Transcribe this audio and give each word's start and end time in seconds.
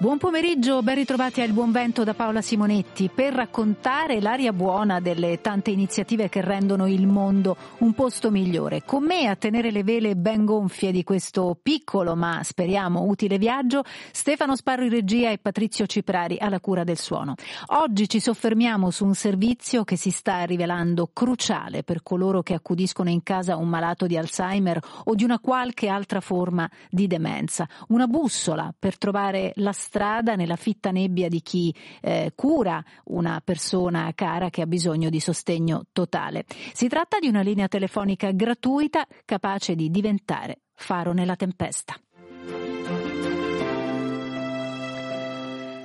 Buon 0.00 0.16
pomeriggio, 0.16 0.80
ben 0.80 0.94
ritrovati 0.94 1.42
al 1.42 1.52
Buon 1.52 1.72
Vento 1.72 2.04
da 2.04 2.14
Paola 2.14 2.40
Simonetti 2.40 3.10
per 3.14 3.34
raccontare 3.34 4.22
l'aria 4.22 4.50
buona 4.50 4.98
delle 4.98 5.42
tante 5.42 5.72
iniziative 5.72 6.30
che 6.30 6.40
rendono 6.40 6.86
il 6.86 7.06
mondo 7.06 7.54
un 7.80 7.92
posto 7.92 8.30
migliore. 8.30 8.82
Con 8.86 9.04
me 9.04 9.26
a 9.26 9.36
tenere 9.36 9.70
le 9.70 9.84
vele 9.84 10.16
ben 10.16 10.46
gonfie 10.46 10.90
di 10.90 11.04
questo 11.04 11.54
piccolo 11.62 12.16
ma 12.16 12.42
speriamo 12.42 13.02
utile 13.02 13.36
viaggio, 13.36 13.82
Stefano 14.10 14.56
Sparro 14.56 14.84
in 14.84 14.88
regia 14.88 15.32
e 15.32 15.36
Patrizio 15.36 15.84
Ciprari 15.84 16.38
alla 16.40 16.60
cura 16.60 16.82
del 16.82 16.96
suono. 16.96 17.34
Oggi 17.66 18.08
ci 18.08 18.20
soffermiamo 18.20 18.90
su 18.90 19.04
un 19.04 19.14
servizio 19.14 19.84
che 19.84 19.96
si 19.96 20.10
sta 20.10 20.44
rivelando 20.44 21.10
cruciale 21.12 21.82
per 21.82 22.02
coloro 22.02 22.42
che 22.42 22.54
accudiscono 22.54 23.10
in 23.10 23.22
casa 23.22 23.56
un 23.56 23.68
malato 23.68 24.06
di 24.06 24.16
Alzheimer 24.16 24.80
o 25.04 25.14
di 25.14 25.24
una 25.24 25.38
qualche 25.40 25.88
altra 25.88 26.20
forma 26.20 26.66
di 26.88 27.06
demenza. 27.06 27.68
Una 27.88 28.06
bussola 28.06 28.72
per 28.78 28.96
trovare 28.96 29.52
la 29.56 29.72
strada 29.72 29.88
nella 30.34 30.56
fitta 30.56 30.90
nebbia 30.90 31.28
di 31.28 31.40
chi 31.42 31.74
eh, 32.00 32.32
cura 32.34 32.82
una 33.04 33.40
persona 33.44 34.10
cara 34.14 34.50
che 34.50 34.62
ha 34.62 34.66
bisogno 34.66 35.10
di 35.10 35.20
sostegno 35.20 35.84
totale. 35.92 36.44
Si 36.72 36.88
tratta 36.88 37.18
di 37.18 37.28
una 37.28 37.42
linea 37.42 37.68
telefonica 37.68 38.30
gratuita 38.30 39.06
capace 39.24 39.74
di 39.74 39.90
diventare 39.90 40.60
faro 40.74 41.12
nella 41.12 41.36
tempesta. 41.36 42.00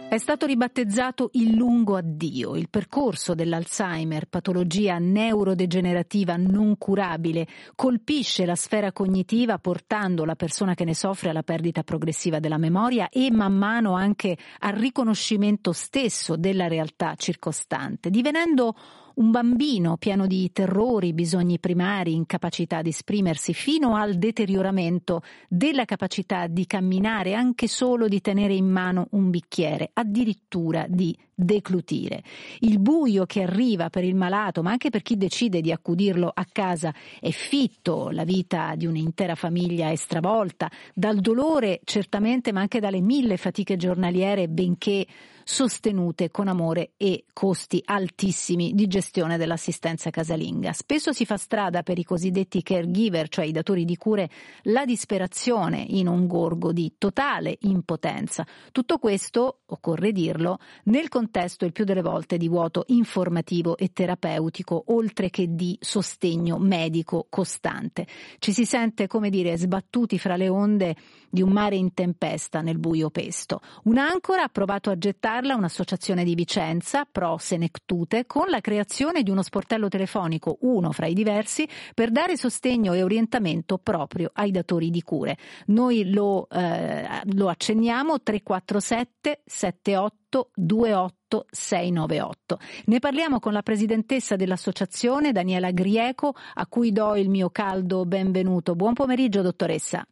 È 0.08 0.20
stato 0.20 0.46
ribattezzato 0.46 1.32
il 1.34 1.56
lungo 1.56 1.98
addio, 1.98 2.56
il 2.56 2.70
percorso 2.70 3.34
dell'Alzheimer, 3.34 4.28
patologia 4.28 4.98
neurodegenerativa 5.00 6.38
non 6.38 6.78
curabile, 6.78 7.48
colpisce 7.74 8.46
la 8.46 8.56
sfera 8.56 8.94
cognitiva 8.94 9.58
portando 9.58 10.24
la 10.24 10.36
persona 10.36 10.76
che 10.76 10.86
ne 10.86 10.94
soffre 10.94 11.32
alla 11.32 11.44
perdita 11.44 11.84
progressiva 11.84 12.40
della 12.40 12.60
memoria 12.60 13.10
e 13.10 13.30
man 13.32 13.58
mano 13.58 13.96
anche 13.96 14.38
al 14.60 14.74
riconoscimento 14.74 15.74
stesso 15.74 16.38
della 16.38 16.68
realtà 16.68 17.16
circostante, 17.16 18.10
divenendo 18.10 18.76
un 19.16 19.32
bambino 19.32 19.98
pieno 19.98 20.28
di 20.28 20.52
terrori, 20.52 21.14
bisogni 21.14 21.60
primari, 21.60 22.14
incapacità 22.14 22.82
di 22.82 22.90
esprimersi, 22.90 23.54
fino 23.54 23.96
al 23.96 24.16
deterioramento 24.16 25.22
della 25.48 25.86
capacità 25.86 26.48
di 26.48 26.66
camminare, 26.66 27.34
anche 27.34 27.68
solo 27.68 28.08
di 28.08 28.20
tenere 28.22 28.54
in 28.54 28.68
mano 28.68 29.08
un 29.12 29.30
bicchiere, 29.30 29.90
addirittura 29.94 30.86
di 30.90 31.18
declutire. 31.34 32.24
Il 32.60 32.80
buio 32.80 33.26
che 33.26 33.44
arriva 33.44 33.90
per 33.90 34.04
il 34.04 34.16
malato, 34.16 34.62
ma 34.62 34.72
anche 34.72 34.90
per 34.90 35.02
chi 35.02 35.18
decide 35.18 35.62
di 35.62 35.72
accudirlo 35.72 36.32
a 36.34 36.46
casa, 36.52 36.94
è 37.20 37.32
fitto, 37.32 38.10
la 38.10 38.24
vita 38.24 38.74
di 38.76 38.86
un'intera 38.86 39.36
famiglia 39.36 39.90
è 39.90 39.96
stravolta, 39.96 40.70
dal 40.94 41.20
dolore 41.20 41.82
certamente, 41.84 42.52
ma 42.52 42.62
anche 42.62 42.80
dalle 42.80 43.02
mille 43.02 43.38
fatiche 43.38 43.78
giornaliere, 43.78 44.48
benché 44.48 45.06
sostenute 45.48 46.32
con 46.32 46.48
amore 46.48 46.94
e 46.98 47.26
costi 47.32 47.80
altissimi 47.86 48.74
di 48.74 48.88
gestione 48.88 49.04
dell'assistenza 49.38 50.10
casalinga. 50.10 50.74
Spesso 50.74 51.14
si 51.14 51.26
fa 51.26 51.38
strada 51.38 51.84
per 51.84 52.00
i 52.00 52.04
cosiddetti 52.04 52.64
caregiver, 52.64 53.30
cioè 53.30 53.46
i 53.46 53.52
datori 53.52 53.86
di 53.86 53.96
cure, 53.98 54.30
la 54.64 54.86
disperazione 54.86 55.86
in 55.88 56.08
un 56.08 56.28
gorgo 56.28 56.72
di 56.72 56.96
totale 56.98 57.58
impotenza. 57.62 58.46
Tutto 58.72 58.98
questo, 58.98 59.60
occorre 59.66 60.12
dirlo, 60.12 60.58
nel 60.86 61.10
contesto 61.10 61.66
il 61.66 61.72
più 61.72 61.84
delle 61.86 62.02
volte 62.02 62.38
di 62.38 62.48
vuoto 62.48 62.84
informativo 62.88 63.78
e 63.78 63.92
terapeutico, 63.94 64.86
oltre 64.88 65.30
che 65.30 65.54
di 65.54 65.78
sostegno 65.80 66.58
medico 66.58 67.28
costante. 67.30 68.08
Ci 68.40 68.54
si 68.54 68.66
sente, 68.66 69.08
come 69.08 69.30
dire, 69.30 69.58
sbattuti 69.58 70.18
fra 70.18 70.36
le 70.36 70.50
onde 70.50 70.96
di 71.30 71.42
un 71.42 71.52
mare 71.52 71.76
in 71.76 71.94
tempesta 71.94 72.62
nel 72.62 72.80
buio 72.80 73.10
pesto. 73.10 73.60
Un'ancora 73.84 74.44
ha 74.44 74.50
provato 74.50 74.90
a 74.90 74.98
gettarla 74.98 75.56
un'associazione 75.56 76.24
di 76.24 76.34
Vicenza, 76.34 77.06
Pro 77.06 77.38
Senectute, 77.38 78.26
con 78.26 78.48
la 78.48 78.62
creazione 78.62 78.94
di 79.22 79.30
uno 79.30 79.42
sportello 79.42 79.90
telefonico, 79.90 80.58
uno 80.62 80.92
fra 80.92 81.08
i 81.08 81.14
diversi, 81.14 81.68
per 81.94 82.12
dare 82.12 82.38
sostegno 82.38 82.94
e 82.94 83.04
orientamento 83.04 83.78
proprio 83.78 84.30
ai 84.34 84.52
datori 84.52 84.90
di 84.90 85.02
cure. 85.02 85.38
Noi 85.68 86.12
lo, 86.12 86.48
eh, 86.50 87.22
lo 87.34 87.50
accenniamo 87.50 88.22
347 88.22 89.42
78 89.46 90.52
28 90.56 91.48
698. 91.50 92.60
Ne 92.86 93.00
parliamo 93.00 93.40
con 93.40 93.54
la 93.54 93.62
presidentessa 93.62 94.36
dell'associazione, 94.36 95.32
Daniela 95.32 95.72
Grieco, 95.72 96.34
a 96.54 96.66
cui 96.68 96.92
do 96.92 97.16
il 97.16 97.30
mio 97.30 97.50
caldo 97.50 98.06
benvenuto. 98.06 98.76
Buon 98.76 98.94
pomeriggio, 98.94 99.42
dottoressa. 99.42 100.06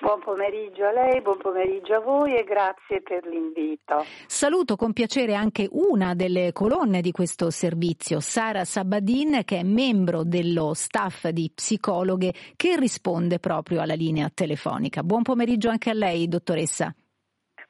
Buon 0.00 0.20
pomeriggio 0.20 0.84
a 0.84 0.92
lei, 0.92 1.20
buon 1.22 1.38
pomeriggio 1.38 1.94
a 1.94 2.00
voi 2.00 2.36
e 2.36 2.44
grazie 2.44 3.02
per 3.02 3.26
l'invito. 3.26 4.04
Saluto 4.28 4.76
con 4.76 4.92
piacere 4.92 5.34
anche 5.34 5.66
una 5.72 6.14
delle 6.14 6.52
colonne 6.52 7.00
di 7.00 7.10
questo 7.10 7.50
servizio, 7.50 8.20
Sara 8.20 8.64
Sabadin, 8.64 9.42
che 9.44 9.58
è 9.58 9.62
membro 9.64 10.22
dello 10.22 10.72
staff 10.74 11.26
di 11.30 11.50
psicologhe 11.52 12.32
che 12.54 12.76
risponde 12.76 13.40
proprio 13.40 13.80
alla 13.80 13.94
linea 13.94 14.30
telefonica. 14.32 15.02
Buon 15.02 15.22
pomeriggio 15.22 15.68
anche 15.68 15.90
a 15.90 15.94
lei, 15.94 16.28
dottoressa. 16.28 16.94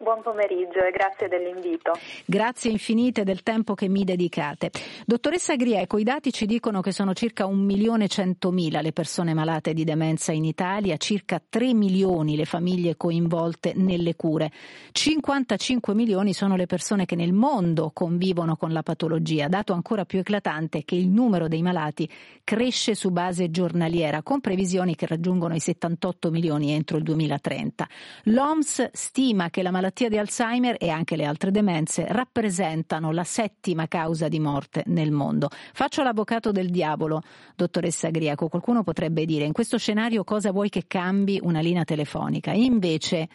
Buon 0.01 0.23
pomeriggio 0.23 0.79
e 0.85 0.93
grazie 0.93 1.27
dell'invito. 1.27 1.91
Grazie 2.25 2.71
infinite 2.71 3.25
del 3.25 3.43
tempo 3.43 3.75
che 3.75 3.89
mi 3.89 4.05
dedicate. 4.05 4.71
Dottoressa 5.05 5.57
Grieco, 5.57 5.99
i 5.99 6.05
dati 6.05 6.33
ci 6.33 6.47
dicono 6.47 6.81
che 6.81 6.93
sono 6.93 7.15
circa 7.15 7.47
1 7.47 7.61
milione 7.61 8.05
e 8.05 8.09
100 8.09 8.53
mila 8.53 8.81
le 8.81 8.93
persone 8.93 9.35
malate 9.35 9.75
di 9.75 9.83
demenza 9.83 10.31
in 10.31 10.45
Italia, 10.45 10.97
circa 10.99 11.43
3 11.47 11.75
milioni 11.75 12.37
le 12.37 12.45
famiglie 12.45 12.97
coinvolte 12.97 13.73
nelle 13.75 14.15
cure. 14.15 14.53
55 14.93 15.93
milioni 15.95 16.33
sono 16.33 16.55
le 16.55 16.67
persone 16.67 17.05
che 17.05 17.17
nel 17.17 17.33
mondo 17.33 17.91
convivono 17.93 18.55
con 18.55 18.73
la 18.73 18.85
patologia, 18.85 19.49
dato 19.49 19.73
ancora 19.73 20.05
più 20.05 20.21
eclatante 20.21 20.85
che 20.85 20.95
il 20.95 21.09
numero 21.09 21.49
dei 21.49 21.61
malati 21.61 22.09
cresce 22.45 22.95
su 22.95 23.11
base 23.11 23.51
giornaliera, 23.51 24.23
con 24.23 24.39
previsioni 24.39 24.95
che 24.95 25.09
raggiungono 25.09 25.57
i 25.57 25.61
78 25.61 26.31
milioni 26.31 26.71
entro 26.71 26.99
il 26.99 27.03
2030. 27.03 27.89
L'OMS 28.27 28.91
stima 28.93 29.51
che 29.51 29.61
la 29.61 29.73
malattia 29.73 29.87
malattia 29.89 30.09
di 30.11 30.19
Alzheimer 30.19 30.77
e 30.79 30.91
anche 30.91 31.17
le 31.17 31.25
altre 31.25 31.51
demenze 31.51 32.05
rappresentano 32.09 33.11
la 33.11 33.25
settima 33.25 33.89
causa 33.89 34.29
di 34.29 34.39
morte 34.39 34.83
nel 34.87 35.11
mondo. 35.11 35.49
Faccio 35.73 36.03
l'avvocato 36.03 36.53
del 36.53 36.69
diavolo, 36.69 37.23
dottoressa 37.57 38.11
Griaco. 38.11 38.49
Qualcuno 38.49 38.83
potrebbe 38.83 39.25
dire 39.25 39.45
in 39.45 39.53
questo 39.53 39.79
scenario 39.79 40.25
cosa 40.25 40.53
vuoi 40.53 40.69
che 40.69 40.85
cambi 40.87 41.41
una 41.43 41.61
linea 41.61 41.85
telefonica? 41.85 42.53
Invece 42.53 43.29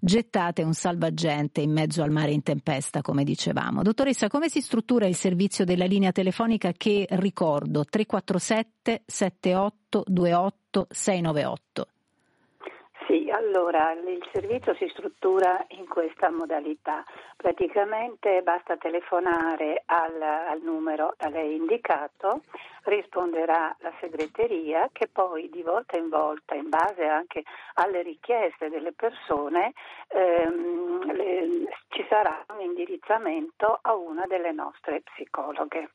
gettate 0.00 0.62
un 0.62 0.72
salvagente 0.72 1.60
in 1.60 1.72
mezzo 1.72 2.02
al 2.02 2.10
mare 2.10 2.32
in 2.32 2.42
tempesta, 2.42 3.02
come 3.02 3.22
dicevamo. 3.24 3.82
Dottoressa, 3.82 4.28
come 4.28 4.48
si 4.48 4.62
struttura 4.62 5.06
il 5.06 5.16
servizio 5.16 5.66
della 5.66 5.86
linea 5.86 6.12
telefonica 6.12 6.72
che 6.72 7.06
ricordo 7.10 7.84
347 7.84 9.02
78 9.04 10.04
28 10.06 10.86
698? 10.88 11.86
Sì, 13.08 13.30
allora 13.30 13.92
il 13.92 14.22
servizio 14.34 14.74
si 14.74 14.86
struttura 14.90 15.64
in 15.68 15.88
questa 15.88 16.28
modalità. 16.30 17.02
Praticamente 17.38 18.42
basta 18.42 18.76
telefonare 18.76 19.82
al, 19.86 20.20
al, 20.20 20.60
numero 20.60 21.14
da 21.16 21.30
lei 21.30 21.56
indicato, 21.56 22.42
risponderà 22.82 23.74
la 23.78 23.94
segreteria 23.98 24.90
che 24.92 25.08
poi 25.08 25.48
di 25.48 25.62
volta 25.62 25.96
in 25.96 26.10
volta, 26.10 26.54
in 26.54 26.68
base 26.68 27.06
anche 27.06 27.44
alle 27.76 28.02
richieste 28.02 28.68
delle 28.68 28.92
persone, 28.92 29.72
ehm, 30.08 31.10
le, 31.10 31.48
ci 31.88 32.04
sarà 32.10 32.44
un 32.52 32.60
indirizzamento 32.60 33.78
a 33.80 33.94
una 33.94 34.26
delle 34.26 34.52
nostre 34.52 35.00
psicologhe. 35.00 35.92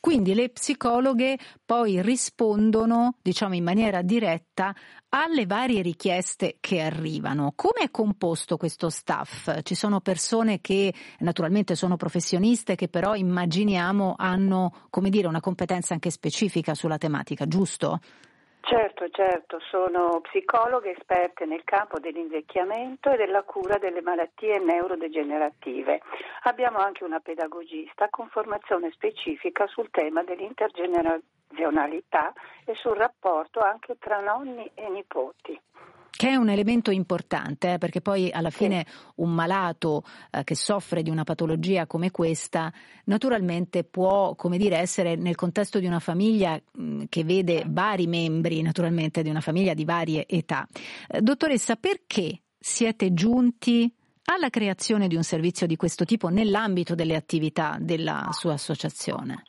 Quindi 0.00 0.34
le 0.34 0.50
psicologhe 0.50 1.38
poi 1.64 2.02
rispondono, 2.02 3.16
diciamo 3.22 3.54
in 3.54 3.64
maniera 3.64 4.02
diretta, 4.02 4.74
alle 5.10 5.46
varie 5.46 5.82
richieste 5.82 6.56
che 6.60 6.80
arrivano. 6.80 7.52
Come 7.54 7.80
è 7.84 7.90
composto 7.90 8.56
questo 8.56 8.88
staff? 8.88 9.62
Ci 9.62 9.74
sono 9.74 10.00
persone 10.00 10.60
che 10.60 10.92
naturalmente 11.20 11.74
sono 11.74 11.96
professioniste 11.96 12.74
che 12.74 12.88
però 12.88 13.14
immaginiamo 13.14 14.14
hanno, 14.16 14.86
come 14.90 15.10
dire, 15.10 15.28
una 15.28 15.40
competenza 15.40 15.94
anche 15.94 16.10
specifica 16.10 16.74
sulla 16.74 16.98
tematica, 16.98 17.46
giusto? 17.46 18.00
Certo, 18.66 19.10
certo, 19.10 19.60
sono 19.68 20.22
psicologhe 20.22 20.96
esperte 20.96 21.44
nel 21.44 21.64
campo 21.64 21.98
dell'invecchiamento 21.98 23.10
e 23.10 23.18
della 23.18 23.42
cura 23.42 23.76
delle 23.76 24.00
malattie 24.00 24.58
neurodegenerative. 24.58 26.00
Abbiamo 26.44 26.78
anche 26.78 27.04
una 27.04 27.20
pedagogista 27.20 28.08
con 28.08 28.26
formazione 28.28 28.90
specifica 28.92 29.66
sul 29.66 29.90
tema 29.90 30.24
dell'intergenerazionalità 30.24 32.32
e 32.64 32.74
sul 32.76 32.96
rapporto 32.96 33.60
anche 33.60 33.98
tra 33.98 34.20
nonni 34.20 34.70
e 34.74 34.88
nipoti. 34.88 35.60
Che 36.16 36.28
è 36.28 36.36
un 36.36 36.48
elemento 36.48 36.90
importante, 36.92 37.74
eh, 37.74 37.78
perché 37.78 38.00
poi 38.00 38.30
alla 38.30 38.50
fine 38.50 38.86
un 39.16 39.30
malato 39.34 40.04
eh, 40.30 40.44
che 40.44 40.54
soffre 40.54 41.02
di 41.02 41.10
una 41.10 41.24
patologia 41.24 41.86
come 41.86 42.10
questa, 42.12 42.72
naturalmente 43.06 43.82
può, 43.82 44.34
come 44.36 44.56
dire, 44.56 44.78
essere 44.78 45.16
nel 45.16 45.34
contesto 45.34 45.80
di 45.80 45.86
una 45.86 45.98
famiglia 45.98 46.54
mh, 46.54 46.82
mm, 46.82 47.02
che 47.08 47.24
vede 47.24 47.64
vari 47.66 48.06
membri, 48.06 48.62
naturalmente 48.62 49.22
di 49.22 49.28
una 49.28 49.40
famiglia 49.40 49.74
di 49.74 49.84
varie 49.84 50.26
età. 50.26 50.68
Eh, 51.08 51.20
dottoressa, 51.20 51.74
perché 51.76 52.42
siete 52.58 53.12
giunti 53.12 53.92
alla 54.26 54.50
creazione 54.50 55.08
di 55.08 55.16
un 55.16 55.24
servizio 55.24 55.66
di 55.66 55.76
questo 55.76 56.04
tipo 56.04 56.28
nell'ambito 56.28 56.94
delle 56.94 57.16
attività 57.16 57.76
della 57.80 58.28
sua 58.30 58.52
associazione? 58.52 59.42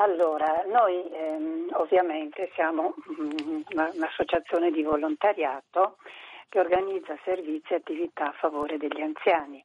Allora, 0.00 0.62
noi 0.66 1.10
ehm, 1.10 1.70
ovviamente 1.72 2.50
siamo 2.54 2.94
mm, 3.20 3.62
un'associazione 3.94 4.70
di 4.70 4.84
volontariato 4.84 5.96
che 6.48 6.60
organizza 6.60 7.18
servizi 7.24 7.72
e 7.72 7.76
attività 7.76 8.28
a 8.28 8.36
favore 8.38 8.76
degli 8.78 9.00
anziani. 9.00 9.64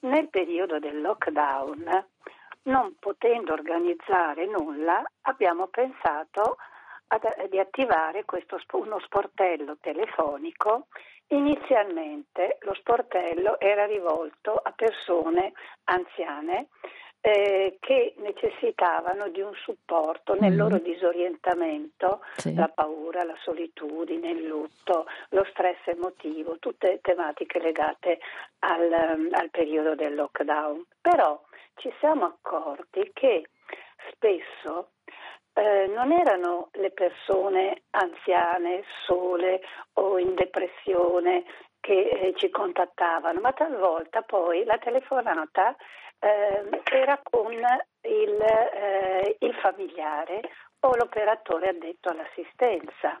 Nel 0.00 0.30
periodo 0.30 0.78
del 0.78 1.02
lockdown, 1.02 2.06
non 2.62 2.96
potendo 2.98 3.52
organizzare 3.52 4.46
nulla, 4.46 5.02
abbiamo 5.22 5.66
pensato 5.66 6.56
ad, 7.08 7.48
di 7.50 7.58
attivare 7.58 8.24
questo, 8.24 8.58
uno 8.72 8.98
sportello 9.00 9.76
telefonico. 9.78 10.86
Inizialmente 11.28 12.56
lo 12.60 12.72
sportello 12.74 13.60
era 13.60 13.84
rivolto 13.84 14.54
a 14.54 14.72
persone 14.72 15.52
anziane 15.84 16.68
eh, 17.26 17.78
che 17.80 18.14
necessitavano 18.18 19.26
di 19.30 19.40
un 19.40 19.52
supporto 19.54 20.36
nel 20.38 20.52
mm. 20.52 20.56
loro 20.56 20.78
disorientamento, 20.78 22.20
sì. 22.36 22.54
la 22.54 22.68
paura, 22.68 23.24
la 23.24 23.34
solitudine, 23.42 24.30
il 24.30 24.46
lutto, 24.46 25.06
lo 25.30 25.44
stress 25.50 25.78
emotivo, 25.86 26.60
tutte 26.60 27.00
tematiche 27.02 27.58
legate 27.58 28.20
al, 28.60 28.92
al 29.32 29.50
periodo 29.50 29.96
del 29.96 30.14
lockdown. 30.14 30.84
Però 31.00 31.42
ci 31.74 31.92
siamo 31.98 32.26
accorti 32.26 33.10
che 33.12 33.48
spesso 34.12 34.90
eh, 35.54 35.90
non 35.92 36.12
erano 36.12 36.68
le 36.74 36.92
persone 36.92 37.82
anziane, 37.90 38.84
sole 39.04 39.62
o 39.94 40.16
in 40.20 40.32
depressione 40.36 41.42
che 41.80 42.08
eh, 42.08 42.34
ci 42.36 42.50
contattavano, 42.50 43.40
ma 43.40 43.52
talvolta 43.52 44.22
poi 44.22 44.64
la 44.64 44.78
telefonata 44.78 45.74
eh, 46.26 46.82
era 46.92 47.20
con 47.22 47.52
il, 47.52 47.64
eh, 48.02 49.36
il 49.38 49.54
familiare 49.54 50.40
o 50.80 50.94
l'operatore 50.96 51.68
addetto 51.68 52.10
all'assistenza. 52.10 53.20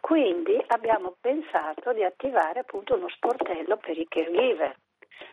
Quindi 0.00 0.62
abbiamo 0.68 1.16
pensato 1.20 1.92
di 1.92 2.04
attivare 2.04 2.60
appunto 2.60 2.94
uno 2.94 3.08
sportello 3.08 3.76
per 3.78 3.98
i 3.98 4.06
caregiver 4.06 4.76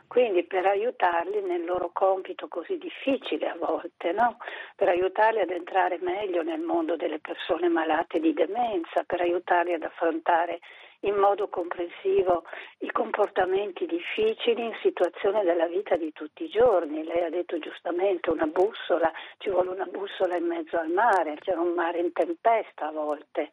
quindi 0.07 0.43
per 0.43 0.65
aiutarli 0.65 1.41
nel 1.41 1.63
loro 1.63 1.91
compito 1.93 2.49
così 2.49 2.77
difficile 2.77 3.47
a 3.47 3.55
volte, 3.57 4.11
no? 4.11 4.37
per 4.75 4.89
aiutarli 4.89 5.39
ad 5.39 5.49
entrare 5.51 5.99
meglio 6.01 6.43
nel 6.43 6.59
mondo 6.59 6.97
delle 6.97 7.19
persone 7.19 7.69
malate 7.69 8.19
di 8.19 8.33
demenza, 8.33 9.03
per 9.05 9.21
aiutarli 9.21 9.73
ad 9.73 9.83
affrontare 9.83 10.59
in 11.01 11.15
modo 11.15 11.47
comprensivo 11.47 12.43
i 12.79 12.91
comportamenti 12.91 13.85
difficili 13.85 14.65
in 14.65 14.75
situazioni 14.81 15.43
della 15.43 15.67
vita 15.67 15.95
di 15.95 16.11
tutti 16.11 16.43
i 16.43 16.49
giorni. 16.49 17.03
Lei 17.03 17.23
ha 17.23 17.29
detto 17.29 17.57
giustamente 17.59 18.29
una 18.29 18.47
bussola, 18.47 19.11
ci 19.37 19.49
vuole 19.49 19.69
una 19.69 19.85
bussola 19.85 20.35
in 20.35 20.45
mezzo 20.45 20.77
al 20.77 20.89
mare, 20.89 21.37
c'è 21.39 21.53
un 21.53 21.73
mare 21.73 21.99
in 21.99 22.11
tempesta 22.11 22.87
a 22.87 22.91
volte 22.91 23.49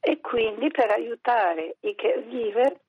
e 0.00 0.20
quindi 0.20 0.70
per 0.70 0.90
aiutare 0.90 1.76
i 1.80 1.94
caregiver 1.94 2.80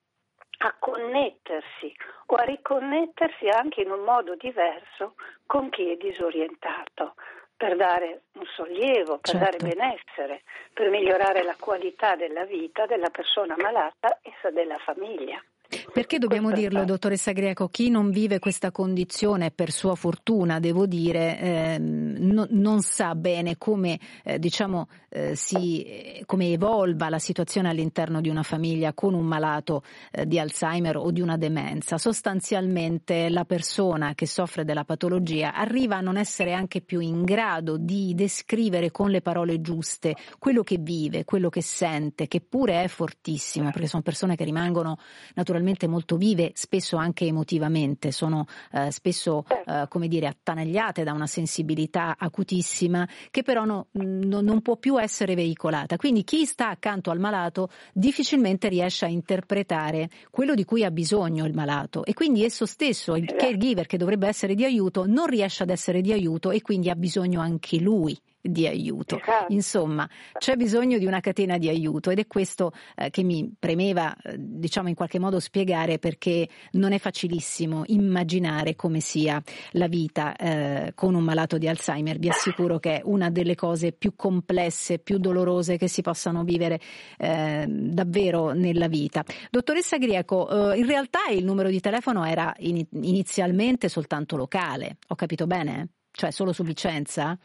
a 0.60 0.74
connettersi 0.78 1.94
o 2.26 2.34
a 2.34 2.42
riconnettersi 2.42 3.48
anche 3.48 3.82
in 3.82 3.90
un 3.90 4.00
modo 4.00 4.34
diverso 4.34 5.14
con 5.46 5.68
chi 5.70 5.90
è 5.90 5.96
disorientato 5.96 7.14
per 7.56 7.76
dare 7.76 8.22
sollievo, 8.58 9.18
per 9.18 9.38
certo. 9.38 9.44
dare 9.44 9.58
benessere, 9.58 10.42
per 10.72 10.90
migliorare 10.90 11.44
la 11.44 11.54
qualità 11.58 12.16
della 12.16 12.44
vita 12.44 12.86
della 12.86 13.10
persona 13.10 13.54
malata 13.56 14.18
e 14.22 14.32
della 14.52 14.78
famiglia. 14.78 15.40
Perché 15.90 16.18
dobbiamo 16.18 16.52
dirlo, 16.52 16.84
dottoressa 16.84 17.32
Greco, 17.32 17.68
chi 17.68 17.88
non 17.88 18.10
vive 18.10 18.38
questa 18.38 18.70
condizione 18.70 19.50
per 19.50 19.70
sua 19.70 19.94
fortuna, 19.94 20.60
devo 20.60 20.86
dire, 20.86 21.38
eh, 21.40 21.78
no, 21.78 22.46
non 22.50 22.82
sa 22.82 23.14
bene 23.14 23.56
come, 23.56 23.98
eh, 24.22 24.38
diciamo, 24.38 24.86
eh, 25.08 25.34
si, 25.34 26.22
come 26.26 26.52
evolva 26.52 27.08
la 27.08 27.18
situazione 27.18 27.70
all'interno 27.70 28.20
di 28.20 28.28
una 28.28 28.42
famiglia 28.42 28.92
con 28.92 29.14
un 29.14 29.24
malato 29.24 29.82
eh, 30.10 30.26
di 30.26 30.38
Alzheimer 30.38 30.98
o 30.98 31.10
di 31.10 31.22
una 31.22 31.38
demenza. 31.38 31.96
Sostanzialmente 31.96 33.30
la 33.30 33.44
persona 33.44 34.14
che 34.14 34.26
soffre 34.26 34.64
della 34.64 34.84
patologia 34.84 35.54
arriva 35.54 35.96
a 35.96 36.00
non 36.00 36.18
essere 36.18 36.52
anche 36.52 36.82
più 36.82 37.00
in 37.00 37.24
grado 37.24 37.78
di 37.78 38.14
descrivere 38.14 38.90
con 38.90 39.10
le 39.10 39.22
parole 39.22 39.62
giuste 39.62 40.14
quello 40.38 40.62
che 40.62 40.76
vive, 40.78 41.24
quello 41.24 41.48
che 41.48 41.62
sente, 41.62 42.28
che 42.28 42.40
pure 42.40 42.82
è 42.82 42.88
fortissimo, 42.88 43.70
perché 43.70 43.86
sono 43.86 44.02
persone 44.02 44.36
che 44.36 44.44
rimangono 44.44 44.98
naturalmente 45.34 45.77
naturalmente 45.78 45.86
molto 45.86 46.16
vive, 46.16 46.50
spesso 46.54 46.96
anche 46.96 47.26
emotivamente, 47.26 48.10
sono 48.10 48.46
eh, 48.72 48.90
spesso 48.90 49.44
certo. 49.46 49.70
eh, 49.70 49.86
come 49.88 50.08
dire 50.08 50.26
attanagliate 50.26 51.04
da 51.04 51.12
una 51.12 51.26
sensibilità 51.26 52.16
acutissima 52.18 53.08
che 53.30 53.42
però 53.42 53.64
no, 53.64 53.86
no, 53.92 54.40
non 54.40 54.60
può 54.60 54.76
più 54.76 55.00
essere 55.00 55.34
veicolata. 55.34 55.96
Quindi 55.96 56.24
chi 56.24 56.44
sta 56.44 56.70
accanto 56.70 57.10
al 57.10 57.20
malato 57.20 57.70
difficilmente 57.92 58.68
riesce 58.68 59.04
a 59.04 59.08
interpretare 59.08 60.10
quello 60.30 60.54
di 60.54 60.64
cui 60.64 60.84
ha 60.84 60.90
bisogno 60.90 61.46
il 61.46 61.54
malato 61.54 62.04
e 62.04 62.12
quindi 62.14 62.44
esso 62.44 62.66
stesso, 62.66 63.14
il 63.14 63.24
esatto. 63.24 63.44
caregiver 63.44 63.86
che 63.86 63.96
dovrebbe 63.96 64.26
essere 64.26 64.54
di 64.54 64.64
aiuto, 64.64 65.06
non 65.06 65.26
riesce 65.26 65.62
ad 65.62 65.70
essere 65.70 66.00
di 66.00 66.12
aiuto 66.12 66.50
e 66.50 66.60
quindi 66.62 66.90
ha 66.90 66.96
bisogno 66.96 67.40
anche 67.40 67.78
lui 67.78 68.18
di 68.40 68.66
aiuto. 68.66 69.18
Esatto. 69.18 69.52
Insomma, 69.52 70.08
c'è 70.38 70.56
bisogno 70.56 70.98
di 70.98 71.06
una 71.06 71.20
catena 71.20 71.58
di 71.58 71.68
aiuto 71.68 72.10
ed 72.10 72.18
è 72.18 72.26
questo 72.26 72.72
eh, 72.96 73.10
che 73.10 73.22
mi 73.22 73.52
premeva, 73.58 74.16
eh, 74.22 74.36
diciamo 74.38 74.88
in 74.88 74.94
qualche 74.94 75.18
modo 75.18 75.40
spiegare 75.40 75.98
perché 75.98 76.48
non 76.72 76.92
è 76.92 76.98
facilissimo 76.98 77.82
immaginare 77.86 78.76
come 78.76 79.00
sia 79.00 79.42
la 79.72 79.88
vita 79.88 80.36
eh, 80.36 80.92
con 80.94 81.14
un 81.14 81.24
malato 81.24 81.58
di 81.58 81.68
Alzheimer. 81.68 82.18
Vi 82.18 82.28
assicuro 82.28 82.78
che 82.78 82.98
è 82.98 83.00
una 83.04 83.30
delle 83.30 83.54
cose 83.54 83.92
più 83.92 84.14
complesse, 84.14 84.98
più 84.98 85.18
dolorose 85.18 85.76
che 85.76 85.88
si 85.88 86.02
possano 86.02 86.44
vivere 86.44 86.80
eh, 87.18 87.66
davvero 87.68 88.52
nella 88.52 88.88
vita. 88.88 89.24
Dottoressa 89.50 89.98
Grieco, 89.98 90.72
eh, 90.72 90.78
in 90.78 90.86
realtà 90.86 91.28
il 91.30 91.44
numero 91.44 91.68
di 91.68 91.80
telefono 91.80 92.24
era 92.24 92.54
in, 92.58 92.84
inizialmente 92.92 93.88
soltanto 93.88 94.36
locale, 94.36 94.98
ho 95.08 95.14
capito 95.14 95.46
bene? 95.46 95.88
Cioè 96.10 96.30
solo 96.30 96.52
su 96.52 96.62
Vicenza? 96.62 97.38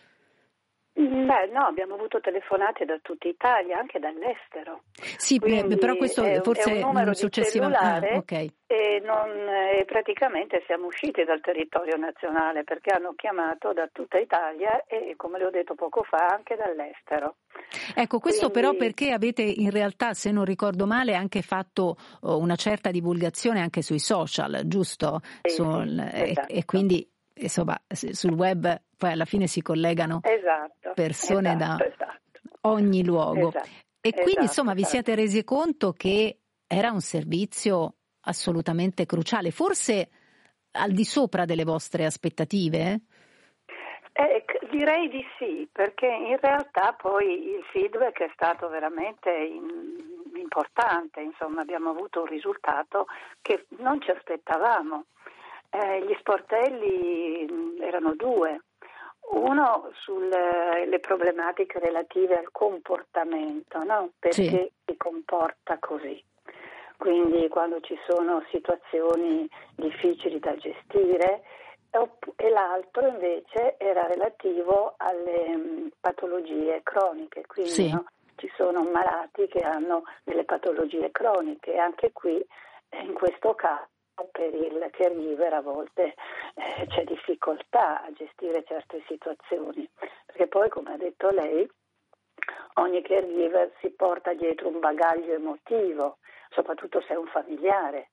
Beh, 1.04 1.48
no, 1.52 1.66
abbiamo 1.66 1.96
avuto 1.96 2.20
telefonate 2.20 2.86
da 2.86 2.98
tutta 3.02 3.28
Italia, 3.28 3.78
anche 3.78 4.00
dall'estero. 4.00 4.84
Sì, 5.18 5.38
Quindi 5.38 5.78
però 5.78 5.96
questo 5.96 6.24
è, 6.24 6.42
forse 6.42 6.72
è 6.72 6.76
un 6.76 6.80
numero 6.80 7.14
successivamente. 7.14 8.08
Ah, 8.08 8.18
okay. 8.18 8.50
e, 8.68 9.02
non, 9.04 9.30
e 9.30 9.84
praticamente 9.86 10.64
siamo 10.66 10.88
usciti 10.88 11.24
dal 11.24 11.42
territorio 11.42 11.98
nazionale 11.98 12.64
perché 12.64 12.94
hanno 12.94 13.14
chiamato 13.16 13.74
da 13.74 13.90
tutta 13.92 14.18
Italia 14.18 14.84
e, 14.86 15.14
come 15.18 15.40
le 15.40 15.46
ho 15.46 15.50
detto 15.50 15.76
poco 15.76 16.04
fa, 16.04 16.28
anche 16.28 16.56
dall'estero. 16.56 17.36
Ecco, 17.96 18.20
questo 18.20 18.50
Quindi... 18.50 18.68
però 18.70 18.78
perché 18.78 19.12
avete 19.12 19.42
in 19.42 19.72
realtà, 19.72 20.14
se 20.14 20.32
non 20.32 20.46
ricordo 20.46 20.86
male, 20.86 21.16
anche 21.16 21.42
fatto 21.42 21.98
oh, 22.22 22.38
una 22.38 22.56
certa 22.56 22.92
divulgazione 22.92 23.60
anche 23.60 23.82
sui 23.82 24.00
social, 24.00 24.62
giusto? 24.66 25.20
Sì, 25.42 25.56
Sul, 25.56 26.00
esatto. 26.00 26.54
e, 26.54 26.60
e 26.60 26.66
quindi 26.66 27.08
insomma 27.36 27.80
sul 27.88 28.34
web 28.34 28.82
poi 28.98 29.12
alla 29.12 29.26
fine 29.26 29.48
si 29.48 29.62
collegano 29.62 30.20
esatto, 30.24 30.92
persone 30.94 31.56
esatto, 31.56 31.78
da 31.78 31.86
esatto. 31.86 32.58
ogni 32.62 33.04
luogo. 33.04 33.50
Esatto, 33.50 33.70
e 34.02 34.12
quindi 34.12 34.30
esatto, 34.32 34.42
insomma 34.44 34.74
vi 34.74 34.84
siete 34.84 35.16
resi 35.16 35.44
conto 35.44 35.94
che 35.94 36.40
era 36.68 36.92
un 36.92 37.02
servizio 37.02 37.96
assolutamente 38.22 39.06
cruciale, 39.06 39.52
forse 39.52 40.10
al 40.72 40.92
di 40.92 41.04
sopra 41.04 41.46
delle 41.46 41.64
vostre 41.64 42.06
aspettative? 42.06 43.02
Eh, 44.14 44.46
direi 44.70 45.10
di 45.10 45.24
sì, 45.38 45.68
perché 45.72 46.08
in 46.08 46.38
realtà 46.40 46.94
poi 46.94 47.56
il 47.56 47.64
feedback 47.72 48.22
è 48.22 48.32
stato 48.34 48.70
veramente 48.70 49.32
in, 49.32 50.38
importante, 50.38 51.22
insomma 51.22 51.62
abbiamo 51.62 51.90
avuto 51.90 52.22
un 52.22 52.28
risultato 52.28 53.08
che 53.42 53.66
non 53.78 54.02
ci 54.02 54.12
aspettavamo. 54.12 55.06
Eh, 55.76 56.06
gli 56.06 56.16
sportelli 56.20 57.48
mm, 57.52 57.82
erano 57.82 58.14
due, 58.14 58.62
uno 59.32 59.90
sulle 59.94 61.00
problematiche 61.00 61.80
relative 61.80 62.38
al 62.38 62.52
comportamento, 62.52 63.84
no? 63.84 64.12
perché 64.20 64.44
sì. 64.44 64.72
si 64.86 64.98
comporta 64.98 65.80
così. 65.80 66.24
Quindi 66.96 67.48
quando 67.48 67.80
ci 67.80 67.98
sono 68.08 68.44
situazioni 68.52 69.50
difficili 69.76 70.38
da 70.38 70.56
gestire 70.58 71.42
e 72.36 72.50
l'altro 72.50 73.08
invece 73.08 73.76
era 73.80 74.06
relativo 74.06 74.94
alle 74.98 75.58
mm, 75.58 75.88
patologie 76.00 76.82
croniche, 76.84 77.46
quindi 77.48 77.72
sì. 77.72 77.92
no? 77.92 78.06
ci 78.36 78.52
sono 78.56 78.84
malati 78.84 79.48
che 79.48 79.62
hanno 79.62 80.04
delle 80.24 80.44
patologie 80.44 81.10
croniche 81.10 81.74
e 81.74 81.80
anche 81.80 82.12
qui 82.12 82.46
in 83.02 83.14
questo 83.14 83.56
caso 83.56 83.88
per 84.32 84.54
il 84.54 84.88
caregiver 84.92 85.54
a 85.54 85.62
volte 85.62 86.16
eh, 86.56 86.86
c'è 86.88 87.04
difficoltà 87.04 88.04
a 88.04 88.12
gestire 88.12 88.64
certe 88.64 89.04
situazioni, 89.08 89.90
perché 90.26 90.48
poi 90.48 90.70
come 90.70 90.94
ha 90.94 90.98
detto 90.98 91.30
lei 91.30 91.70
ogni 92.76 93.02
caregiver 93.02 93.72
si 93.80 93.90
porta 93.92 94.34
dietro 94.34 94.68
un 94.68 94.80
bagaglio 94.80 95.34
emotivo, 95.34 96.18
soprattutto 96.50 97.02
se 97.02 97.14
è 97.14 97.18
un 97.18 97.28
familiare 97.28 98.10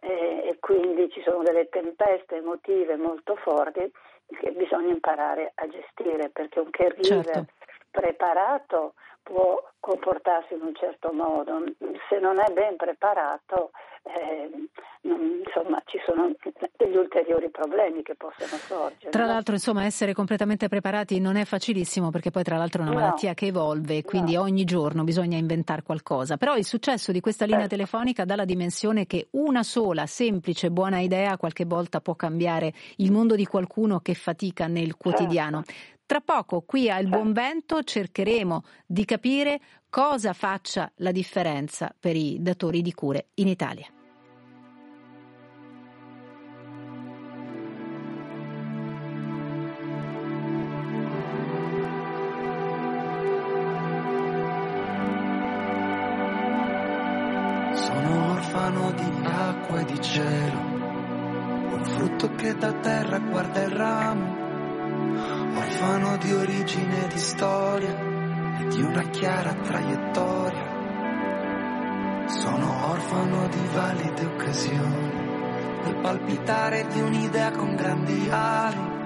eh, 0.00 0.42
e 0.48 0.56
quindi 0.60 1.10
ci 1.10 1.22
sono 1.22 1.42
delle 1.42 1.68
tempeste 1.68 2.36
emotive 2.36 2.96
molto 2.96 3.36
forti 3.36 3.90
che 4.38 4.52
bisogna 4.52 4.92
imparare 4.92 5.52
a 5.54 5.66
gestire 5.68 6.30
perché 6.30 6.60
un 6.60 6.70
caregiver 6.70 7.24
certo. 7.24 7.52
preparato 7.90 8.94
può 9.22 9.62
comportarsi 9.80 10.54
in 10.54 10.62
un 10.62 10.74
certo 10.74 11.12
modo, 11.12 11.62
se 12.08 12.18
non 12.18 12.38
è 12.38 12.52
ben 12.52 12.76
preparato 12.76 13.70
eh, 14.02 14.50
insomma 15.02 15.82
ci 15.84 15.98
sono 16.06 16.32
degli 16.76 16.96
ulteriori 16.96 17.50
problemi 17.50 18.02
che 18.02 18.14
possono 18.14 18.56
sorgere. 18.66 19.10
Tra 19.10 19.24
no? 19.24 19.32
l'altro 19.32 19.54
insomma 19.54 19.84
essere 19.84 20.12
completamente 20.12 20.68
preparati 20.68 21.18
non 21.20 21.36
è 21.36 21.44
facilissimo 21.44 22.10
perché 22.10 22.30
poi 22.30 22.42
tra 22.42 22.56
l'altro 22.56 22.82
è 22.82 22.84
una 22.84 22.94
no. 22.94 23.00
malattia 23.00 23.34
che 23.34 23.46
evolve 23.46 24.02
quindi 24.02 24.34
no. 24.34 24.42
ogni 24.42 24.64
giorno 24.64 25.04
bisogna 25.04 25.38
inventare 25.38 25.82
qualcosa, 25.82 26.36
però 26.36 26.56
il 26.56 26.64
successo 26.64 27.12
di 27.12 27.20
questa 27.20 27.44
linea 27.44 27.60
certo. 27.60 27.76
telefonica 27.76 28.24
dà 28.24 28.36
la 28.36 28.44
dimensione 28.44 29.06
che 29.06 29.28
una 29.32 29.62
sola 29.62 30.06
semplice 30.06 30.70
buona 30.70 31.00
idea 31.00 31.36
qualche 31.36 31.64
volta 31.64 32.00
può 32.00 32.14
cambiare 32.14 32.72
il 32.96 33.12
mondo 33.12 33.34
di 33.34 33.46
qualcuno 33.46 34.00
che 34.00 34.14
fatica 34.14 34.66
nel 34.66 34.96
quotidiano. 34.96 35.62
Tra 36.10 36.20
poco 36.20 36.62
qui 36.62 36.90
al 36.90 37.06
Buon 37.06 37.32
Vento 37.32 37.84
cercheremo 37.84 38.64
di 38.84 39.04
capire 39.04 39.60
cosa 39.88 40.32
faccia 40.32 40.90
la 40.96 41.12
differenza 41.12 41.94
per 41.96 42.16
i 42.16 42.38
datori 42.40 42.82
di 42.82 42.92
cure 42.92 43.28
in 43.34 43.46
Italia. 43.46 43.86
Sono 57.72 58.32
orfano 58.32 58.90
di 58.94 59.26
acqua 59.26 59.78
e 59.78 59.84
di 59.84 60.00
cielo, 60.00 60.58
un 60.58 61.84
frutto 61.84 62.34
che 62.34 62.56
da 62.56 62.72
terra 62.72 63.20
guarda 63.20 63.62
il 63.62 63.70
ramo 63.70 64.39
orfano 65.54 66.16
di 66.18 66.32
origine 66.32 67.04
e 67.04 67.08
di 67.08 67.18
storia 67.18 67.98
e 68.60 68.66
di 68.68 68.82
una 68.82 69.02
chiara 69.10 69.52
traiettoria. 69.54 70.78
Sono 72.26 72.90
orfano 72.90 73.48
di 73.48 73.66
valide 73.72 74.24
occasioni, 74.24 75.10
del 75.84 75.96
palpitare 75.96 76.86
di 76.92 77.00
un'idea 77.00 77.50
con 77.50 77.74
grandi 77.74 78.28
ali, 78.30 78.98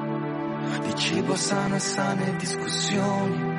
di 0.83 0.95
cibo 0.95 1.35
sano 1.35 1.77
e 1.77 1.79
sane 1.79 2.37
discussioni, 2.37 3.53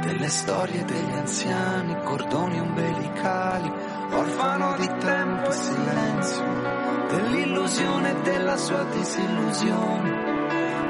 delle 0.00 0.28
storie 0.28 0.84
degli 0.84 1.12
anziani, 1.12 2.02
cordoni 2.02 2.58
umbilicali, 2.58 3.70
orfano 4.10 4.76
di 4.76 4.86
tempo 4.98 5.48
e 5.48 5.52
silenzio, 5.52 6.44
dell'illusione 7.08 8.10
e 8.10 8.20
della 8.22 8.56
sua 8.56 8.84
disillusione 8.84 10.23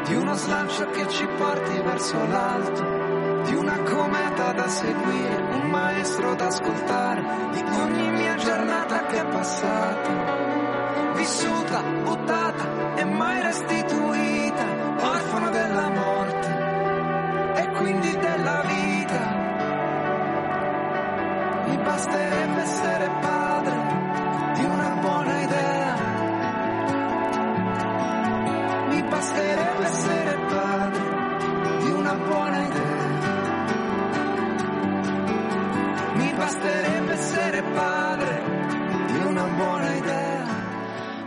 di 0.07 0.15
uno 0.15 0.35
slancio 0.35 0.87
che 0.91 1.09
ci 1.09 1.27
porti 1.39 1.81
verso 1.81 2.17
l'alto, 2.27 3.43
di 3.45 3.55
una 3.55 3.79
cometa 3.83 4.53
da 4.53 4.69
seguire, 4.69 5.43
un 5.53 5.71
maestro 5.71 6.35
da 6.35 6.47
ascoltare, 6.47 7.23
di 7.53 7.61
ogni 7.61 8.11
mia 8.11 8.35
giornata 8.35 9.07
che 9.07 9.21
è 9.21 9.25
passata, 9.27 11.13
vissuta, 11.15 11.81
buttata 12.03 12.97
e 12.97 13.05
mai 13.05 13.43
restituita, 13.43 14.44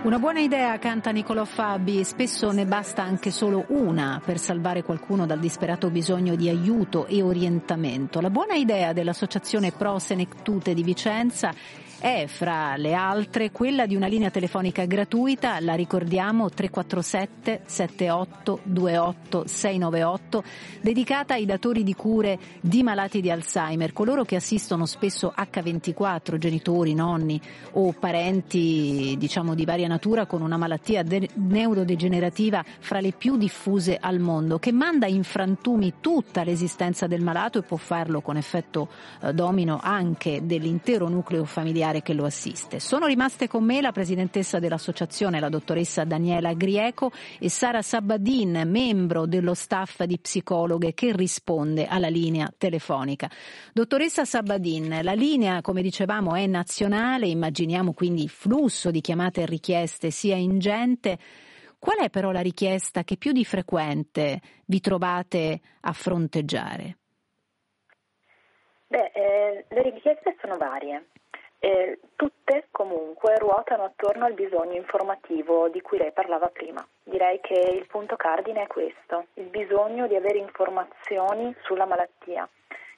Una 0.03 0.19
buona 0.19 0.39
idea, 0.39 0.77
canta 0.77 1.09
Niccolò 1.09 1.43
Fabi, 1.43 2.03
spesso 2.03 2.51
ne 2.51 2.65
basta 2.65 3.01
anche 3.01 3.31
solo 3.31 3.65
una 3.69 4.21
per 4.23 4.37
salvare 4.37 4.83
qualcuno 4.83 5.25
dal 5.25 5.39
disperato 5.39 5.89
bisogno 5.89 6.35
di 6.35 6.47
aiuto 6.47 7.07
e 7.07 7.21
orientamento. 7.23 8.21
La 8.21 8.29
buona 8.29 8.53
idea 8.53 8.93
dell'associazione 8.93 9.71
Pro 9.71 9.97
Senectute 9.97 10.73
di 10.75 10.83
Vicenza 10.83 11.51
è 11.99 12.25
fra 12.27 12.75
le 12.77 12.93
altre 12.93 13.51
quella 13.51 13.87
di 13.87 13.95
una 13.95 14.05
linea 14.07 14.29
telefonica 14.29 14.85
gratuita, 14.85 15.59
la 15.59 15.73
ricordiamo 15.73 16.49
347 16.49 17.61
78 17.65 18.59
28 18.63 19.43
698, 19.47 20.43
dedicata 20.81 21.33
ai 21.33 21.45
datori 21.45 21.83
di 21.83 21.95
cure 21.95 22.37
di 22.61 22.83
malati 22.83 23.19
di 23.19 23.31
Alzheimer, 23.31 23.93
coloro 23.93 24.23
che 24.23 24.35
assistono 24.35 24.85
spesso 24.85 25.33
H24, 25.35 26.37
genitori, 26.37 26.93
nonni 26.93 27.41
o 27.73 27.91
parenti 27.93 29.15
diciamo 29.17 29.55
di 29.55 29.65
varia 29.65 29.87
natura 29.87 30.27
con 30.27 30.41
una 30.41 30.57
malattia 30.57 31.01
de- 31.01 31.29
neurodegenerativa 31.33 32.63
fra 32.79 32.99
le 32.99 33.11
più 33.11 33.37
diffuse 33.37 33.97
al 33.99 34.19
mondo, 34.19 34.59
che 34.59 34.71
manda 34.71 35.07
in 35.07 35.23
frantumi 35.23 35.95
tutta 35.99 36.43
l'esistenza 36.43 37.07
del 37.07 37.21
malato 37.21 37.57
e 37.57 37.63
può 37.63 37.77
farlo 37.77 38.21
con 38.21 38.37
effetto 38.37 38.87
eh, 39.21 39.33
domino 39.33 39.79
anche 39.81 40.41
dell'intero 40.43 41.07
nucleo 41.07 41.43
familiare 41.45 41.85
familiare 41.87 42.01
che 42.01 42.13
lo 42.13 42.25
assiste. 42.25 42.79
Sono 42.79 43.05
rimaste 43.05 43.47
con 43.47 43.63
me 43.63 43.81
la 43.81 43.91
presidentessa 43.91 44.59
dell'associazione, 44.59 45.39
la 45.39 45.49
dottoressa 45.49 46.03
Daniela 46.03 46.53
Grieco 46.53 47.11
e 47.39 47.49
Sara 47.49 47.81
Sabadin, 47.81 48.63
membro 48.65 49.25
dello 49.25 49.53
staff 49.53 50.03
di 50.03 50.19
psicologhe 50.19 50.93
che 50.93 51.15
risponde 51.15 51.85
alla 51.85 52.09
linea 52.09 52.51
telefonica. 52.57 53.29
Dottoressa 53.73 54.25
Sabadin, 54.25 54.99
la 55.01 55.13
linea, 55.13 55.61
come 55.61 55.81
dicevamo, 55.81 56.35
è 56.35 56.45
nazionale, 56.45 57.27
immaginiamo 57.27 57.93
quindi 57.93 58.23
il 58.23 58.29
flusso 58.29 58.91
di 58.91 59.01
chiamate 59.01 59.41
e 59.41 59.45
richieste 59.45 60.09
sia 60.11 60.35
ingente. 60.35 61.17
Qual 61.79 61.97
è 61.97 62.09
però 62.09 62.31
la 62.31 62.41
richiesta 62.41 63.03
che 63.03 63.17
più 63.17 63.31
di 63.31 63.45
frequente 63.45 64.41
vi 64.65 64.79
trovate 64.79 65.59
a 65.81 65.93
fronteggiare? 65.93 66.97
Beh, 68.89 69.11
eh, 69.13 69.65
le 69.69 69.81
richieste 69.81 70.35
sono 70.41 70.57
varie. 70.57 71.07
Eh, 71.59 71.99
tutte 72.15 72.67
comunque 72.71 73.37
ruotano 73.37 73.83
attorno 73.83 74.25
al 74.25 74.33
bisogno 74.33 74.75
informativo 74.75 75.69
di 75.69 75.81
cui 75.81 75.97
lei 75.97 76.11
parlava 76.11 76.49
prima. 76.49 76.85
Direi 77.03 77.39
che 77.41 77.53
il 77.53 77.87
punto 77.87 78.15
cardine 78.15 78.63
è 78.63 78.67
questo, 78.67 79.27
il 79.35 79.47
bisogno 79.47 80.07
di 80.07 80.15
avere 80.15 80.37
informazioni 80.37 81.55
sulla 81.63 81.85
malattia, 81.85 82.47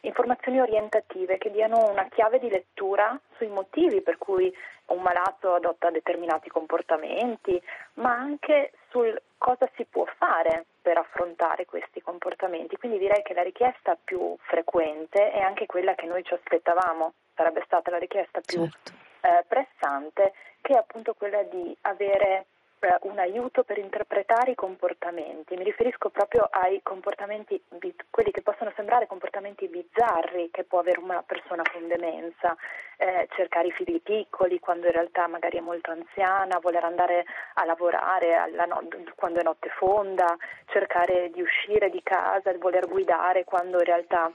informazioni 0.01 0.59
orientative 0.59 1.37
che 1.37 1.51
diano 1.51 1.89
una 1.89 2.07
chiave 2.09 2.39
di 2.39 2.49
lettura 2.49 3.19
sui 3.37 3.47
motivi 3.47 4.01
per 4.01 4.17
cui 4.17 4.53
un 4.87 5.01
malato 5.01 5.53
adotta 5.53 5.89
determinati 5.89 6.49
comportamenti, 6.49 7.61
ma 7.95 8.11
anche 8.11 8.71
sul 8.89 9.19
cosa 9.37 9.69
si 9.75 9.85
può 9.85 10.05
fare 10.17 10.65
per 10.81 10.97
affrontare 10.97 11.65
questi 11.65 12.01
comportamenti. 12.01 12.77
Quindi 12.77 12.97
direi 12.97 13.21
che 13.21 13.33
la 13.33 13.43
richiesta 13.43 13.97
più 14.03 14.35
frequente 14.39 15.31
è 15.31 15.39
anche 15.39 15.65
quella 15.65 15.95
che 15.95 16.05
noi 16.05 16.23
ci 16.23 16.33
aspettavamo 16.33 17.13
sarebbe 17.39 17.63
stata 17.65 17.89
la 17.89 17.97
richiesta 17.97 18.41
più 18.41 18.67
certo. 18.67 18.91
eh, 19.21 19.45
pressante, 19.47 20.33
che 20.59 20.73
è 20.73 20.77
appunto 20.77 21.13
quella 21.13 21.41
di 21.43 21.73
avere 21.81 22.47
eh, 22.79 22.97
un 23.03 23.17
aiuto 23.17 23.63
per 23.63 23.77
interpretare 23.77 24.51
i 24.51 24.55
comportamenti. 24.55 25.55
Mi 25.55 25.63
riferisco 25.63 26.09
proprio 26.09 26.49
ai 26.51 26.81
comportamenti, 26.83 27.61
quelli 28.09 28.31
che 28.31 28.41
possono 28.41 28.73
sembrare 28.75 29.07
comportamenti 29.07 29.69
bizzarri 29.69 30.49
che 30.51 30.65
può 30.65 30.79
avere 30.79 30.99
una 30.99 31.23
persona 31.23 31.63
con 31.71 31.87
demenza, 31.87 32.57
eh, 32.97 33.29
cercare 33.37 33.67
i 33.67 33.71
figli 33.71 34.01
piccoli 34.01 34.59
quando 34.59 34.87
in 34.87 34.91
realtà 34.91 35.27
magari 35.27 35.59
è 35.59 35.61
molto 35.61 35.91
anziana, 35.91 36.59
voler 36.59 36.83
andare 36.83 37.23
a 37.53 37.63
lavorare 37.63 38.51
no- 38.67 38.85
quando 39.15 39.39
è 39.39 39.43
notte 39.43 39.69
fonda, 39.77 40.35
cercare 40.65 41.29
di 41.31 41.41
uscire 41.41 41.89
di 41.89 42.03
casa, 42.03 42.51
voler 42.57 42.85
guidare 42.85 43.45
quando 43.45 43.77
in 43.77 43.85
realtà 43.85 44.29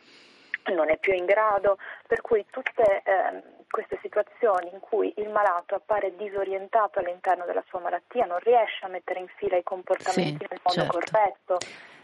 non 0.72 0.90
è 0.90 0.96
più 0.98 1.12
in 1.12 1.24
grado, 1.24 1.78
per 2.06 2.20
cui 2.20 2.44
tutte 2.50 3.02
eh, 3.04 3.42
queste 3.68 3.98
situazioni 4.02 4.70
in 4.72 4.80
cui 4.80 5.12
il 5.16 5.28
malato 5.30 5.74
appare 5.74 6.14
disorientato 6.16 7.00
all'interno 7.00 7.44
della 7.44 7.64
sua 7.68 7.80
malattia, 7.80 8.24
non 8.24 8.38
riesce 8.38 8.84
a 8.84 8.88
mettere 8.88 9.20
in 9.20 9.28
fila 9.36 9.56
i 9.56 9.62
comportamenti 9.62 10.44
sì, 10.44 10.46
nel 10.48 10.60
modo 10.62 10.80
certo. 10.80 10.98
corretto, 10.98 11.58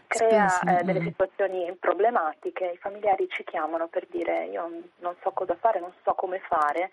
crea 0.07 0.59
eh, 0.59 0.83
delle 0.83 1.01
situazioni 1.01 1.73
problematiche, 1.79 2.65
i 2.65 2.77
familiari 2.77 3.29
ci 3.29 3.43
chiamano 3.45 3.87
per 3.87 4.05
dire 4.07 4.45
io 4.45 4.69
non 4.99 5.15
so 5.21 5.31
cosa 5.31 5.55
fare, 5.55 5.79
non 5.79 5.93
so 6.03 6.13
come 6.13 6.39
fare 6.39 6.91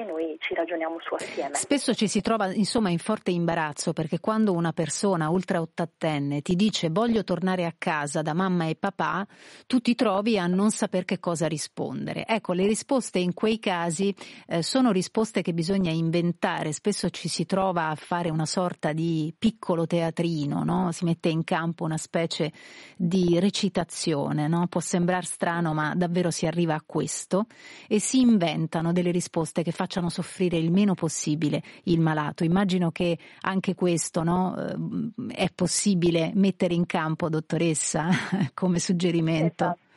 e 0.00 0.04
noi 0.04 0.36
ci 0.40 0.54
ragioniamo 0.54 0.96
su 1.00 1.14
assieme. 1.14 1.54
Spesso 1.56 1.94
ci 1.94 2.08
si 2.08 2.22
trova 2.22 2.52
insomma 2.54 2.88
in 2.88 2.98
forte 2.98 3.30
imbarazzo 3.30 3.92
perché 3.92 4.18
quando 4.18 4.52
una 4.52 4.72
persona 4.72 5.28
ultra 5.28 5.60
ottantenne 5.60 6.40
ti 6.40 6.56
dice 6.56 6.88
voglio 6.88 7.22
tornare 7.22 7.66
a 7.66 7.74
casa 7.76 8.22
da 8.22 8.32
mamma 8.32 8.66
e 8.66 8.76
papà, 8.76 9.26
tu 9.66 9.80
ti 9.80 9.94
trovi 9.94 10.38
a 10.38 10.46
non 10.46 10.70
saper 10.70 11.04
che 11.04 11.18
cosa 11.18 11.46
rispondere. 11.46 12.24
Ecco, 12.26 12.54
le 12.54 12.66
risposte 12.66 13.18
in 13.18 13.34
quei 13.34 13.58
casi 13.58 14.14
eh, 14.46 14.62
sono 14.62 14.90
risposte 14.90 15.42
che 15.42 15.52
bisogna 15.52 15.90
inventare, 15.90 16.72
spesso 16.72 17.10
ci 17.10 17.28
si 17.28 17.44
trova 17.44 17.88
a 17.88 17.94
fare 17.94 18.30
una 18.30 18.46
sorta 18.46 18.92
di 18.92 19.34
piccolo 19.38 19.86
teatrino, 19.86 20.64
no? 20.64 20.92
si 20.92 21.04
mette 21.04 21.28
in 21.28 21.44
campo 21.44 21.84
una 21.84 21.98
specie 21.98 22.52
di 22.96 23.38
recitazione, 23.38 24.48
no? 24.48 24.66
può 24.66 24.80
sembrare 24.80 25.26
strano 25.26 25.74
ma 25.74 25.92
davvero 25.94 26.30
si 26.30 26.46
arriva 26.46 26.74
a 26.74 26.82
questo 26.84 27.44
e 27.86 28.00
si 28.00 28.20
inventano 28.20 28.92
delle 28.92 29.10
risposte 29.10 29.62
che 29.62 29.72
facciano 29.72 29.88
facciano 29.90 30.08
soffrire 30.08 30.56
il 30.56 30.70
meno 30.70 30.94
possibile 30.94 31.60
il 31.84 31.98
malato. 31.98 32.44
Immagino 32.44 32.92
che 32.92 33.18
anche 33.40 33.74
questo 33.74 34.22
no, 34.22 34.54
eh, 34.56 35.34
è 35.34 35.48
possibile 35.52 36.30
mettere 36.34 36.74
in 36.74 36.86
campo, 36.86 37.28
dottoressa, 37.28 38.06
come 38.54 38.78
suggerimento. 38.78 39.64
Esatto. 39.64 39.88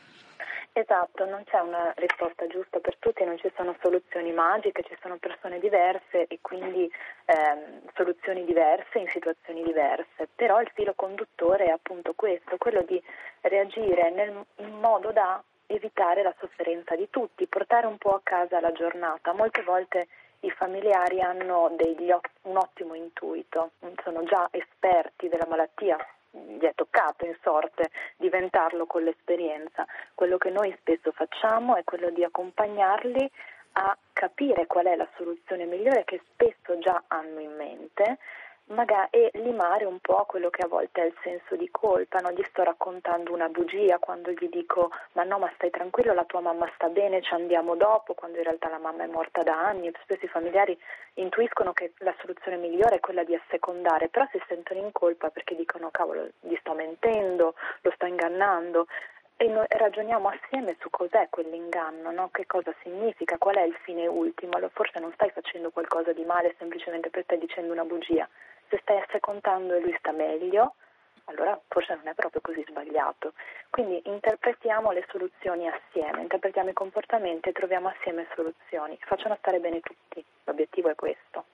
Esatto, 0.75 1.25
non 1.25 1.43
c'è 1.45 1.59
una 1.59 1.93
risposta 1.97 2.47
giusta 2.47 2.79
per 2.79 2.97
tutti, 2.97 3.23
non 3.23 3.37
ci 3.37 3.51
sono 3.55 3.75
soluzioni 3.79 4.31
magiche, 4.31 4.81
ci 4.81 4.97
sono 5.03 5.17
persone 5.17 5.59
diverse 5.59 6.25
e 6.25 6.39
quindi 6.41 6.91
ehm, 7.25 7.91
soluzioni 7.93 8.43
diverse 8.43 8.97
in 8.97 9.07
situazioni 9.09 9.61
diverse, 9.61 10.27
però 10.33 10.59
il 10.59 10.71
filo 10.73 10.93
conduttore 10.95 11.65
è 11.65 11.69
appunto 11.69 12.13
questo, 12.15 12.57
quello 12.57 12.81
di 12.81 12.99
reagire 13.41 14.09
nel, 14.09 14.43
in 14.55 14.79
modo 14.79 15.11
da 15.11 15.43
evitare 15.75 16.23
la 16.23 16.33
sofferenza 16.39 16.95
di 16.95 17.09
tutti, 17.09 17.47
portare 17.47 17.87
un 17.87 17.97
po' 17.97 18.15
a 18.15 18.21
casa 18.23 18.59
la 18.59 18.71
giornata. 18.71 19.33
Molte 19.33 19.63
volte 19.63 20.07
i 20.41 20.51
familiari 20.51 21.21
hanno 21.21 21.71
degli, 21.75 22.11
un 22.43 22.57
ottimo 22.57 22.93
intuito, 22.95 23.71
sono 24.03 24.23
già 24.23 24.47
esperti 24.51 25.29
della 25.29 25.47
malattia, 25.47 25.97
gli 26.31 26.63
è 26.63 26.73
toccato 26.73 27.25
in 27.25 27.35
sorte 27.41 27.91
diventarlo 28.17 28.85
con 28.85 29.03
l'esperienza. 29.03 29.85
Quello 30.15 30.37
che 30.37 30.49
noi 30.49 30.75
spesso 30.79 31.11
facciamo 31.11 31.75
è 31.75 31.83
quello 31.83 32.09
di 32.09 32.23
accompagnarli 32.23 33.29
a 33.73 33.97
capire 34.11 34.67
qual 34.67 34.85
è 34.85 34.95
la 34.95 35.07
soluzione 35.15 35.65
migliore 35.65 36.03
che 36.03 36.21
spesso 36.31 36.77
già 36.79 37.03
hanno 37.07 37.39
in 37.39 37.55
mente 37.55 38.17
magari, 38.67 39.09
e 39.11 39.31
limare 39.33 39.85
un 39.85 39.99
po' 39.99 40.25
quello 40.25 40.49
che 40.49 40.63
a 40.63 40.67
volte 40.67 41.01
è 41.01 41.05
il 41.05 41.15
senso 41.21 41.55
di 41.55 41.69
colpa, 41.69 42.19
non 42.19 42.33
gli 42.33 42.43
sto 42.49 42.63
raccontando 42.63 43.33
una 43.33 43.49
bugia 43.49 43.99
quando 43.99 44.31
gli 44.31 44.47
dico 44.49 44.91
ma 45.13 45.23
no 45.23 45.39
ma 45.39 45.51
stai 45.55 45.69
tranquillo, 45.69 46.13
la 46.13 46.25
tua 46.25 46.39
mamma 46.39 46.69
sta 46.75 46.87
bene, 46.87 47.21
ci 47.21 47.33
andiamo 47.33 47.75
dopo, 47.75 48.13
quando 48.13 48.37
in 48.37 48.43
realtà 48.43 48.69
la 48.69 48.79
mamma 48.79 49.03
è 49.03 49.07
morta 49.07 49.43
da 49.43 49.53
anni, 49.53 49.91
spesso 50.01 50.25
i 50.25 50.29
familiari 50.29 50.77
intuiscono 51.15 51.73
che 51.73 51.93
la 51.99 52.15
soluzione 52.19 52.57
migliore 52.57 52.95
è 52.95 52.99
quella 52.99 53.23
di 53.23 53.35
assecondare, 53.35 54.09
però 54.09 54.27
si 54.31 54.41
sentono 54.47 54.79
in 54.79 54.91
colpa 54.91 55.29
perché 55.29 55.55
dicono 55.55 55.89
cavolo 55.91 56.29
gli 56.39 56.55
sto 56.59 56.73
mentendo, 56.73 57.55
lo 57.81 57.91
sto 57.91 58.05
ingannando, 58.05 58.87
e 59.35 59.47
noi 59.47 59.65
ragioniamo 59.67 60.29
assieme 60.29 60.77
su 60.79 60.89
cos'è 60.89 61.27
quell'inganno, 61.29 62.11
no? 62.11 62.29
che 62.31 62.45
cosa 62.45 62.73
significa, 62.81 63.37
qual 63.37 63.55
è 63.55 63.63
il 63.63 63.75
fine 63.83 64.07
ultimo. 64.07 64.53
Allora, 64.53 64.71
forse 64.73 64.99
non 64.99 65.11
stai 65.13 65.31
facendo 65.31 65.71
qualcosa 65.71 66.13
di 66.13 66.23
male 66.23 66.55
semplicemente 66.57 67.09
perché 67.09 67.25
stai 67.25 67.39
dicendo 67.39 67.73
una 67.73 67.83
bugia. 67.83 68.27
Se 68.73 68.79
stai 68.81 68.97
assecontando 68.97 69.75
e 69.75 69.81
lui 69.81 69.95
sta 69.99 70.11
meglio, 70.11 70.73
allora 71.25 71.61
forse 71.67 71.93
non 71.93 72.07
è 72.07 72.15
proprio 72.15 72.41
così 72.41 72.65
sbagliato. 72.67 73.33
Quindi 73.69 74.01
interpretiamo 74.05 74.89
le 74.89 75.05
soluzioni 75.11 75.67
assieme, 75.67 76.23
interpretiamo 76.23 76.71
i 76.71 76.73
comportamenti 76.73 77.49
e 77.49 77.51
troviamo 77.51 77.89
assieme 77.89 78.25
soluzioni 78.33 78.97
che 78.97 79.05
facciano 79.05 79.35
stare 79.35 79.59
bene 79.59 79.79
tutti. 79.79 80.25
L'obiettivo 80.45 80.89
è 80.89 80.95
questo. 80.95 81.45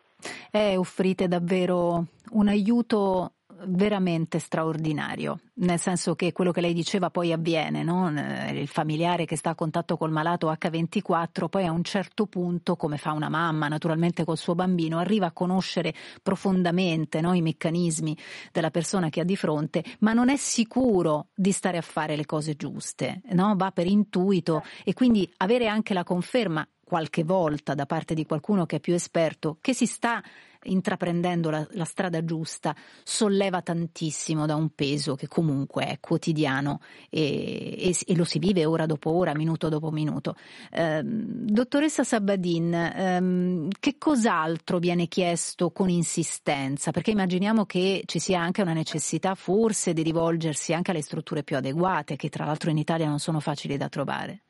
Eh, 0.51 0.75
offrite 0.77 1.27
davvero 1.27 2.07
un 2.31 2.47
aiuto 2.47 3.33
veramente 3.67 4.39
straordinario, 4.39 5.39
nel 5.55 5.79
senso 5.79 6.15
che 6.15 6.31
quello 6.31 6.51
che 6.51 6.61
lei 6.61 6.73
diceva 6.73 7.09
poi 7.09 7.31
avviene, 7.31 7.83
no? 7.83 8.09
il 8.09 8.67
familiare 8.67 9.25
che 9.25 9.35
sta 9.35 9.51
a 9.51 9.55
contatto 9.55 9.97
col 9.97 10.11
malato 10.11 10.49
H24 10.51 11.47
poi 11.49 11.65
a 11.65 11.71
un 11.71 11.83
certo 11.83 12.25
punto, 12.25 12.75
come 12.75 12.97
fa 12.97 13.11
una 13.11 13.29
mamma 13.29 13.67
naturalmente 13.67 14.23
col 14.23 14.37
suo 14.37 14.55
bambino, 14.55 14.99
arriva 14.99 15.27
a 15.27 15.31
conoscere 15.31 15.93
profondamente 16.21 17.21
no? 17.21 17.33
i 17.33 17.41
meccanismi 17.41 18.15
della 18.51 18.71
persona 18.71 19.09
che 19.09 19.21
ha 19.21 19.25
di 19.25 19.35
fronte, 19.35 19.83
ma 19.99 20.13
non 20.13 20.29
è 20.29 20.37
sicuro 20.37 21.27
di 21.33 21.51
stare 21.51 21.77
a 21.77 21.81
fare 21.81 22.15
le 22.15 22.25
cose 22.25 22.55
giuste, 22.55 23.21
no? 23.31 23.55
va 23.55 23.71
per 23.71 23.87
intuito 23.87 24.63
e 24.83 24.93
quindi 24.93 25.29
avere 25.37 25.67
anche 25.67 25.93
la 25.93 26.03
conferma 26.03 26.65
qualche 26.89 27.23
volta 27.23 27.75
da 27.75 27.85
parte 27.85 28.15
di 28.15 28.25
qualcuno 28.25 28.65
che 28.65 28.77
è 28.77 28.79
più 28.79 28.95
esperto 28.95 29.59
che 29.61 29.75
si 29.75 29.85
sta 29.85 30.23
intraprendendo 30.63 31.49
la, 31.49 31.65
la, 31.71 31.85
strada 31.85 32.23
giusta 32.25 32.75
solleva 33.03 33.61
tantissimo 33.61 34.45
da 34.45 34.55
un 34.55 34.69
peso 34.75 35.15
che 35.15 35.27
comunque 35.27 35.85
è 35.85 35.99
quotidiano 36.01 36.81
e, 37.09 37.75
e, 37.77 37.95
e 38.05 38.15
lo 38.15 38.25
si 38.25 38.39
vive 38.39 38.65
ora 38.65 38.85
dopo 38.85 39.11
ora, 39.11 39.33
minuto 39.33 39.69
dopo 39.69 39.91
minuto. 39.91 40.35
Eh, 40.71 41.01
dottoressa 41.03 42.03
Sabadin, 42.03 42.73
ehm, 42.73 43.67
che 43.79 43.95
cos'altro 43.97 44.79
viene 44.79 45.07
chiesto 45.07 45.71
con 45.71 45.89
insistenza? 45.89 46.91
Perché 46.91 47.11
immaginiamo 47.11 47.65
che 47.65 48.03
ci 48.05 48.19
sia 48.19 48.41
anche 48.41 48.61
una 48.61 48.73
necessità 48.73 49.35
forse 49.35 49.93
di 49.93 50.03
rivolgersi 50.03 50.73
anche 50.73 50.91
alle 50.91 51.01
strutture 51.01 51.43
più 51.43 51.55
adeguate, 51.55 52.17
che 52.17 52.29
tra 52.29 52.43
l'altro 52.45 52.69
in 52.69 52.77
Italia 52.77 53.07
non 53.07 53.19
sono 53.19 53.39
facili 53.39 53.77
da 53.77 53.87
trovare. 53.87 54.41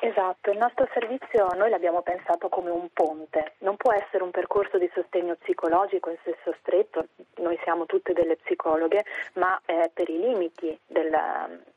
Esatto, 0.00 0.50
il 0.50 0.58
nostro 0.58 0.88
servizio 0.92 1.48
noi 1.56 1.70
l'abbiamo 1.70 2.02
pensato 2.02 2.48
come 2.48 2.70
un 2.70 2.88
ponte, 2.92 3.54
non 3.58 3.76
può 3.76 3.92
essere 3.92 4.22
un 4.22 4.30
percorso 4.30 4.78
di 4.78 4.88
sostegno 4.94 5.34
psicologico 5.34 6.10
in 6.10 6.18
senso 6.22 6.54
stretto, 6.60 7.06
noi 7.36 7.58
siamo 7.64 7.84
tutte 7.86 8.12
delle 8.12 8.36
psicologhe, 8.36 9.04
ma 9.34 9.60
eh, 9.64 9.90
per 9.92 10.08
i 10.08 10.18
limiti 10.18 10.78
del, 10.86 11.10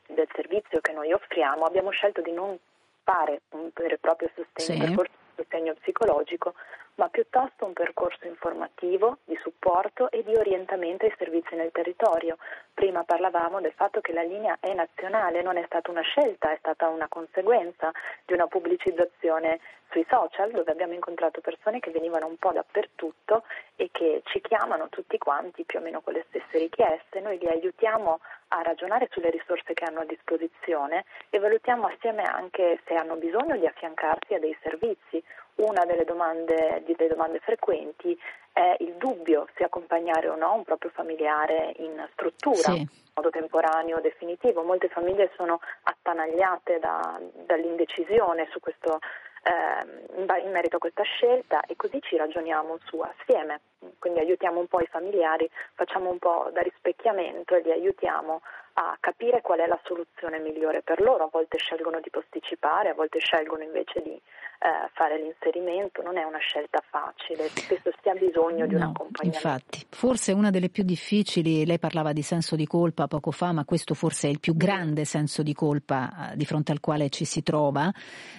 del, 0.06 0.28
servizio 0.36 0.82
che 0.82 0.91
noi 0.91 1.12
offriamo 1.12 1.63
abbiamo 1.63 1.89
scelto 1.89 2.21
di 2.21 2.32
non 2.32 2.56
fare 3.04 3.41
un 3.52 3.69
vero 3.74 3.95
e 3.95 3.97
proprio 3.97 4.30
sostegno, 4.36 4.80
sì. 4.80 4.86
percorso 4.86 5.12
di 5.12 5.34
sostegno 5.38 5.74
psicologico, 5.74 6.54
ma 7.02 7.10
piuttosto 7.10 7.66
un 7.66 7.74
percorso 7.74 8.28
informativo, 8.28 9.18
di 9.26 9.36
supporto 9.42 10.12
e 10.12 10.22
di 10.24 10.36
orientamento 10.36 11.04
ai 11.04 11.14
servizi 11.18 11.56
nel 11.56 11.72
territorio. 11.72 12.38
Prima 12.76 13.04
parlavamo 13.04 13.60
del 13.60 13.74
fatto 13.74 14.02
che 14.02 14.14
la 14.14 14.22
linea 14.22 14.58
è 14.60 14.72
nazionale, 14.76 15.42
non 15.42 15.58
è 15.58 15.64
stata 15.66 15.90
una 15.90 16.02
scelta, 16.02 16.52
è 16.52 16.58
stata 16.60 16.90
una 16.90 17.08
conseguenza 17.08 17.92
di 18.24 18.34
una 18.34 18.46
pubblicizzazione 18.46 19.60
sui 19.90 20.06
social 20.10 20.52
dove 20.52 20.72
abbiamo 20.72 20.94
incontrato 20.94 21.42
persone 21.42 21.80
che 21.80 21.90
venivano 21.90 22.28
un 22.28 22.38
po' 22.38 22.52
dappertutto 22.52 23.46
e 23.76 23.90
che 23.92 24.22
ci 24.26 24.40
chiamano 24.40 24.88
tutti 24.90 25.18
quanti 25.18 25.64
più 25.64 25.80
o 25.80 25.82
meno 25.82 26.02
con 26.02 26.14
le 26.14 26.26
stesse 26.30 26.60
richieste. 26.60 27.20
Noi 27.20 27.40
li 27.40 27.48
aiutiamo 27.48 28.20
a 28.50 28.62
ragionare 28.62 29.10
sulle 29.12 29.32
risorse 29.32 29.74
che 29.74 29.86
hanno 29.86 30.02
a 30.02 30.06
disposizione 30.06 31.06
e 31.32 31.40
valutiamo 31.40 31.88
assieme 31.88 32.22
anche 32.24 32.80
se 32.86 32.94
hanno 32.94 33.16
bisogno 33.16 33.58
di 33.58 33.66
affiancarsi 33.66 34.36
a 34.36 34.40
dei 34.40 34.56
servizi 34.62 35.24
una 35.62 35.86
delle 35.86 36.04
domande, 36.04 36.84
delle 36.86 37.10
domande 37.10 37.39
frequenti 37.39 38.17
è 38.54 38.76
il 38.80 38.95
dubbio 38.95 39.47
se 39.56 39.63
accompagnare 39.63 40.28
o 40.28 40.36
no 40.36 40.54
un 40.54 40.63
proprio 40.63 40.91
familiare 40.91 41.74
in 41.78 42.08
struttura. 42.13 42.74
Sì. 42.74 42.80
in 42.80 43.21
modo 43.21 43.30
temporaneo 43.30 43.97
o 43.97 44.02
definitivo. 44.02 44.63
Molte 44.63 44.88
famiglie 44.88 45.32
sono 45.36 45.60
attanagliate 45.84 46.80
da, 46.80 47.19
dall'indecisione 47.45 48.47
su 48.52 48.60
questo, 48.62 49.00
eh, 49.43 50.43
in 50.43 50.52
merito 50.52 50.78
a 50.78 50.80
questa 50.80 51.04
scelta 51.04 51.62
e 51.62 51.76
così 51.76 52.00
ci 52.02 52.15
ragioniamo 52.15 52.78
su 52.86 53.00
assieme. 53.00 53.60
Quindi 53.98 54.20
aiutiamo 54.20 54.60
un 54.60 54.67
po' 54.67 54.80
i 54.80 54.88
familiari, 54.88 55.50
facciamo 55.74 56.10
un 56.10 56.20
po' 56.20 56.50
da 56.54 56.62
rispecchiamento 56.62 57.56
e 57.56 57.62
li 57.62 57.72
aiutiamo 57.72 58.41
a 58.74 58.96
capire 59.00 59.41
qual 59.41 59.60
è 59.60 59.67
la 59.67 59.80
soluzione 59.84 60.39
migliore 60.39 60.82
per 60.82 61.02
loro. 61.02 61.26
A 61.26 61.30
volte 61.32 61.58
scelgono 61.58 62.00
di 62.00 62.10
posticipare, 62.10 62.89
a 62.89 62.94
volte 62.94 63.20
scelgono 63.20 63.63
invece 63.63 64.02
di 64.02 64.20
eh, 64.63 64.89
fare 64.94 65.17
l'inserimento, 65.17 66.04
non 66.04 66.17
è 66.17 66.24
una 66.24 66.38
scelta 66.38 66.82
facile, 66.88 67.48
spesso 67.50 67.91
si 68.02 68.10
ha 68.10 68.13
bisogno 68.13 68.67
di 68.67 68.76
no, 68.76 68.80
un 68.80 68.89
accompagnamento. 68.91 69.48
Infatti, 69.48 69.86
forse 69.89 70.32
una 70.32 70.52
delle 70.52 70.70
più 70.70 70.84
difficili, 70.84 71.65
lei 71.65 71.80
parlava 71.80 72.13
di 72.13 72.22
senso 72.22 72.56
di 72.56 72.67
colpa 72.67 73.08
poco 73.08 73.32
fa, 73.32 73.52
ma 73.52 73.65
questo 73.65 73.96
forse 73.96 74.28
è 74.28 74.30
il 74.30 74.39
più 74.39 74.56
grande 74.56 75.04
senso 75.04 75.41
di 75.41 75.54
colpa 75.54 76.32
eh, 76.32 76.38
di 76.38 76.46
fronte 76.46 76.72
al 76.72 76.80
quale 76.80 77.10
ci 77.10 77.26
si 77.26 77.41
trova, 77.41 77.91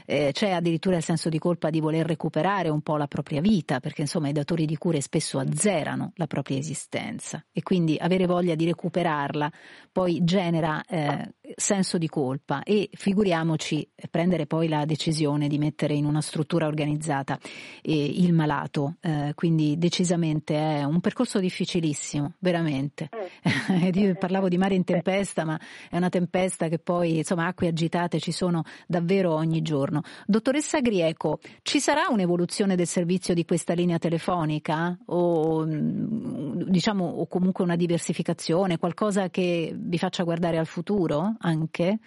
eh, 0.06 0.30
c'è 0.32 0.50
addirittura 0.52 0.96
il 0.96 1.02
senso 1.02 1.28
di 1.28 1.38
colpa 1.38 1.70
di 1.70 1.80
voler 1.80 2.06
recuperare 2.06 2.68
un 2.68 2.82
po' 2.82 2.96
la 2.96 3.08
propria 3.08 3.40
vita, 3.40 3.80
perché 3.80 4.02
insomma 4.02 4.28
i 4.28 4.32
datori 4.32 4.64
di 4.64 4.76
cure 4.76 5.00
spesso 5.00 5.31
azzerano 5.38 6.12
la 6.16 6.26
propria 6.26 6.58
esistenza 6.58 7.44
e 7.52 7.62
quindi 7.62 7.96
avere 7.98 8.26
voglia 8.26 8.54
di 8.54 8.64
recuperarla 8.64 9.50
poi 9.90 10.24
genera 10.24 10.82
eh, 10.84 11.34
senso 11.56 11.98
di 11.98 12.08
colpa 12.08 12.62
e 12.62 12.88
figuriamoci 12.92 13.88
prendere 14.10 14.46
poi 14.46 14.68
la 14.68 14.84
decisione 14.84 15.48
di 15.48 15.58
mettere 15.58 15.94
in 15.94 16.04
una 16.04 16.20
struttura 16.20 16.66
organizzata 16.66 17.38
eh, 17.82 18.04
il 18.04 18.32
malato, 18.32 18.96
eh, 19.00 19.32
quindi 19.34 19.78
decisamente 19.78 20.54
è 20.54 20.84
un 20.84 21.00
percorso 21.00 21.38
difficilissimo, 21.38 22.34
veramente. 22.38 23.08
Mm. 23.72 23.90
Io 23.94 24.14
parlavo 24.14 24.48
di 24.48 24.58
mare 24.58 24.74
in 24.74 24.84
tempesta, 24.84 25.44
ma 25.44 25.58
è 25.90 25.96
una 25.96 26.08
tempesta 26.08 26.68
che 26.68 26.78
poi, 26.78 27.18
insomma, 27.18 27.46
acque 27.46 27.68
agitate 27.68 28.18
ci 28.18 28.32
sono 28.32 28.64
davvero 28.86 29.34
ogni 29.34 29.62
giorno. 29.62 30.02
Dottoressa 30.26 30.80
Grieco, 30.80 31.38
ci 31.62 31.80
sarà 31.80 32.06
un'evoluzione 32.08 32.76
del 32.76 32.86
servizio 32.86 33.34
di 33.34 33.44
questa 33.44 33.74
linea 33.74 33.98
telefonica 33.98 34.96
o 35.06 35.64
mm, 35.64 36.62
diciamo 36.62 37.04
o 37.04 37.26
comunque 37.26 37.64
una 37.64 37.76
diversificazione, 37.76 38.78
qualcosa 38.78 39.28
che 39.28 39.74
vi 39.74 39.98
faccia 39.98 40.24
guardare 40.24 40.58
al 40.58 40.66
futuro 40.66 41.36
anche? 41.42 41.98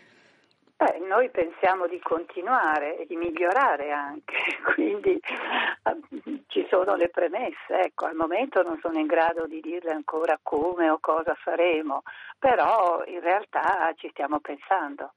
Beh, 0.78 1.00
noi 1.08 1.30
pensiamo 1.30 1.88
di 1.88 2.00
continuare 2.02 2.98
e 2.98 3.06
di 3.06 3.16
migliorare 3.16 3.92
anche, 3.92 4.36
quindi 4.76 5.12
eh, 5.12 6.44
ci 6.48 6.68
sono 6.70 6.96
le 6.96 7.08
premesse. 7.08 7.80
Ecco, 7.86 8.06
al 8.06 8.16
momento 8.16 8.62
non 8.62 8.78
sono 8.82 9.00
in 9.00 9.06
grado 9.06 9.48
di 9.48 9.62
dirle 9.62 9.92
ancora 9.92 10.38
come 10.44 10.90
o 10.90 10.98
cosa 11.00 11.34
faremo, 11.36 12.02
però 12.38 13.04
in 13.06 13.22
realtà 13.22 13.94
ci 13.96 14.10
stiamo 14.12 14.40
pensando. 14.42 15.14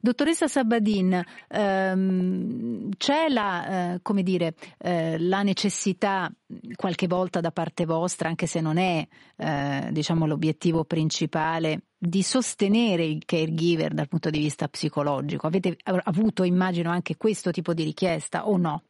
Dottoressa 0.00 0.48
Sabadin, 0.48 1.22
ehm, 1.48 2.90
c'è 2.96 3.28
la, 3.28 3.92
eh, 3.94 3.98
come 4.02 4.22
dire, 4.22 4.54
eh, 4.78 5.16
la 5.18 5.42
necessità 5.42 6.30
qualche 6.74 7.06
volta 7.06 7.40
da 7.40 7.50
parte 7.50 7.84
vostra, 7.84 8.28
anche 8.28 8.46
se 8.46 8.60
non 8.60 8.78
è 8.78 9.06
eh, 9.36 9.88
diciamo, 9.90 10.26
l'obiettivo 10.26 10.84
principale, 10.84 11.82
di 11.98 12.22
sostenere 12.22 13.02
il 13.02 13.24
caregiver 13.24 13.92
dal 13.92 14.08
punto 14.08 14.30
di 14.30 14.38
vista 14.38 14.68
psicologico? 14.68 15.46
Avete 15.48 15.76
avuto, 16.04 16.44
immagino, 16.44 16.90
anche 16.90 17.16
questo 17.16 17.50
tipo 17.50 17.74
di 17.74 17.82
richiesta 17.82 18.48
o 18.48 18.56
no? 18.56 18.82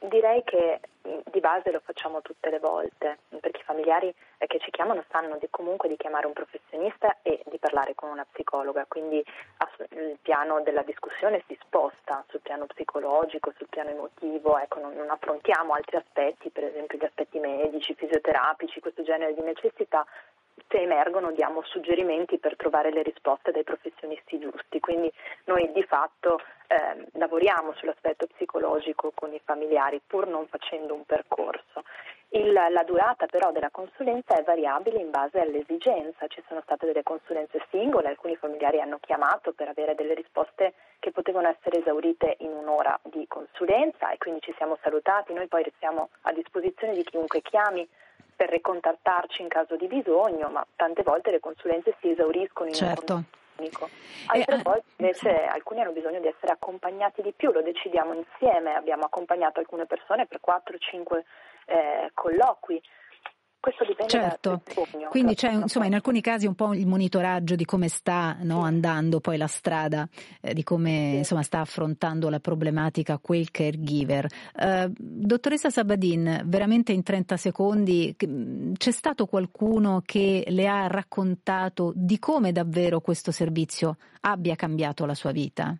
Direi 0.00 0.42
che 0.44 0.80
di 1.30 1.40
base 1.40 1.70
lo 1.70 1.80
facciamo 1.84 2.20
tutte 2.22 2.50
le 2.50 2.58
volte, 2.58 3.18
perché 3.40 3.60
i 3.60 3.64
familiari 3.64 4.14
che 4.38 4.58
ci 4.58 4.70
chiamano 4.70 5.04
sanno 5.10 5.36
di, 5.38 5.46
comunque 5.50 5.88
di 5.88 5.96
chiamare 5.96 6.26
un 6.26 6.32
professionista 6.32 7.18
e 7.22 7.42
di 7.48 7.58
parlare 7.58 7.94
con 7.94 8.10
una 8.10 8.26
psicologa, 8.30 8.84
quindi 8.88 9.22
il 9.90 10.18
piano 10.20 10.60
della 10.62 10.82
discussione 10.82 11.42
si 11.46 11.56
sposta 11.62 12.24
sul 12.28 12.40
piano 12.40 12.66
psicologico, 12.66 13.52
sul 13.56 13.68
piano 13.68 13.90
emotivo, 13.90 14.58
ecco, 14.58 14.80
non, 14.80 14.94
non 14.94 15.10
affrontiamo 15.10 15.72
altri 15.72 15.96
aspetti, 15.96 16.50
per 16.50 16.64
esempio 16.64 16.98
gli 16.98 17.04
aspetti 17.04 17.38
medici, 17.38 17.94
fisioterapici, 17.94 18.80
questo 18.80 19.02
genere 19.02 19.34
di 19.34 19.42
necessità, 19.42 20.04
se 20.68 20.78
emergono 20.78 21.32
diamo 21.32 21.62
suggerimenti 21.62 22.38
per 22.38 22.56
trovare 22.56 22.90
le 22.90 23.02
risposte 23.02 23.52
dai 23.52 23.64
professionisti 23.64 24.38
giusti. 24.38 24.80
Quindi 24.80 25.12
noi 25.44 25.70
di 25.72 25.82
fatto 25.82 26.40
eh, 26.68 27.06
lavoriamo 27.12 27.72
sull'aspetto 27.74 28.26
psicologico 28.26 29.12
con 29.14 29.32
i 29.32 29.40
familiari 29.44 30.00
pur 30.06 30.26
non 30.26 30.46
facendo 30.46 30.94
un 30.94 31.04
percorso. 31.04 31.82
Il, 32.32 32.52
la 32.52 32.84
durata 32.84 33.26
però 33.26 33.50
della 33.50 33.70
consulenza 33.70 34.36
è 34.36 34.44
variabile 34.44 35.00
in 35.00 35.10
base 35.10 35.40
all'esigenza, 35.40 36.28
ci 36.28 36.40
sono 36.46 36.60
state 36.62 36.86
delle 36.86 37.02
consulenze 37.02 37.60
singole, 37.70 38.06
alcuni 38.06 38.36
familiari 38.36 38.80
hanno 38.80 38.98
chiamato 39.00 39.52
per 39.52 39.66
avere 39.66 39.96
delle 39.96 40.14
risposte 40.14 40.74
che 41.00 41.10
potevano 41.10 41.48
essere 41.48 41.80
esaurite 41.80 42.36
in 42.38 42.52
un'ora 42.52 42.96
di 43.02 43.26
consulenza 43.26 44.10
e 44.10 44.18
quindi 44.18 44.42
ci 44.42 44.54
siamo 44.56 44.78
salutati, 44.80 45.32
noi 45.32 45.48
poi 45.48 45.64
restiamo 45.64 46.10
a 46.22 46.32
disposizione 46.32 46.94
di 46.94 47.02
chiunque 47.02 47.42
chiami 47.42 47.88
per 48.40 48.48
ricontattarci 48.48 49.42
in 49.42 49.48
caso 49.48 49.76
di 49.76 49.86
bisogno, 49.86 50.48
ma 50.48 50.66
tante 50.74 51.02
volte 51.02 51.30
le 51.30 51.40
consulenze 51.40 51.94
si 52.00 52.08
esauriscono 52.08 52.70
in 52.70 52.74
certo. 52.74 53.12
un 53.12 53.24
unico. 53.58 53.90
Altre 54.28 54.56
e, 54.56 54.62
volte 54.62 54.84
invece 54.96 55.28
sì. 55.28 55.52
alcuni 55.52 55.82
hanno 55.82 55.92
bisogno 55.92 56.20
di 56.20 56.26
essere 56.26 56.52
accompagnati 56.52 57.20
di 57.20 57.32
più, 57.32 57.52
lo 57.52 57.60
decidiamo 57.60 58.14
insieme, 58.14 58.74
abbiamo 58.74 59.04
accompagnato 59.04 59.60
alcune 59.60 59.84
persone 59.84 60.24
per 60.24 60.40
4-5 60.40 61.22
eh, 61.66 62.10
colloqui 62.14 62.80
questo 63.60 63.84
dipende 63.84 64.10
certo. 64.10 64.62
dal 64.64 64.86
bisogno. 64.86 65.08
Quindi 65.10 65.34
c'è 65.34 65.52
insomma 65.52 65.86
in 65.86 65.94
alcuni 65.94 66.22
casi 66.22 66.46
un 66.46 66.54
po' 66.54 66.72
il 66.72 66.86
monitoraggio 66.86 67.54
di 67.54 67.66
come 67.66 67.88
sta 67.88 68.38
no, 68.40 68.62
andando 68.62 69.20
poi 69.20 69.36
la 69.36 69.46
strada, 69.46 70.08
eh, 70.40 70.54
di 70.54 70.64
come 70.64 70.90
sì. 70.90 71.16
insomma, 71.18 71.42
sta 71.42 71.60
affrontando 71.60 72.30
la 72.30 72.40
problematica 72.40 73.18
quel 73.18 73.50
caregiver. 73.50 74.26
Uh, 74.54 74.92
dottoressa 74.98 75.68
Sabadin, 75.68 76.42
veramente 76.46 76.92
in 76.92 77.02
30 77.02 77.36
secondi, 77.36 78.16
c'è 78.16 78.90
stato 78.90 79.26
qualcuno 79.26 80.02
che 80.04 80.44
le 80.48 80.66
ha 80.66 80.86
raccontato 80.86 81.92
di 81.94 82.18
come 82.18 82.52
davvero 82.52 83.00
questo 83.00 83.30
servizio 83.30 83.96
abbia 84.20 84.56
cambiato 84.56 85.04
la 85.04 85.14
sua 85.14 85.32
vita? 85.32 85.76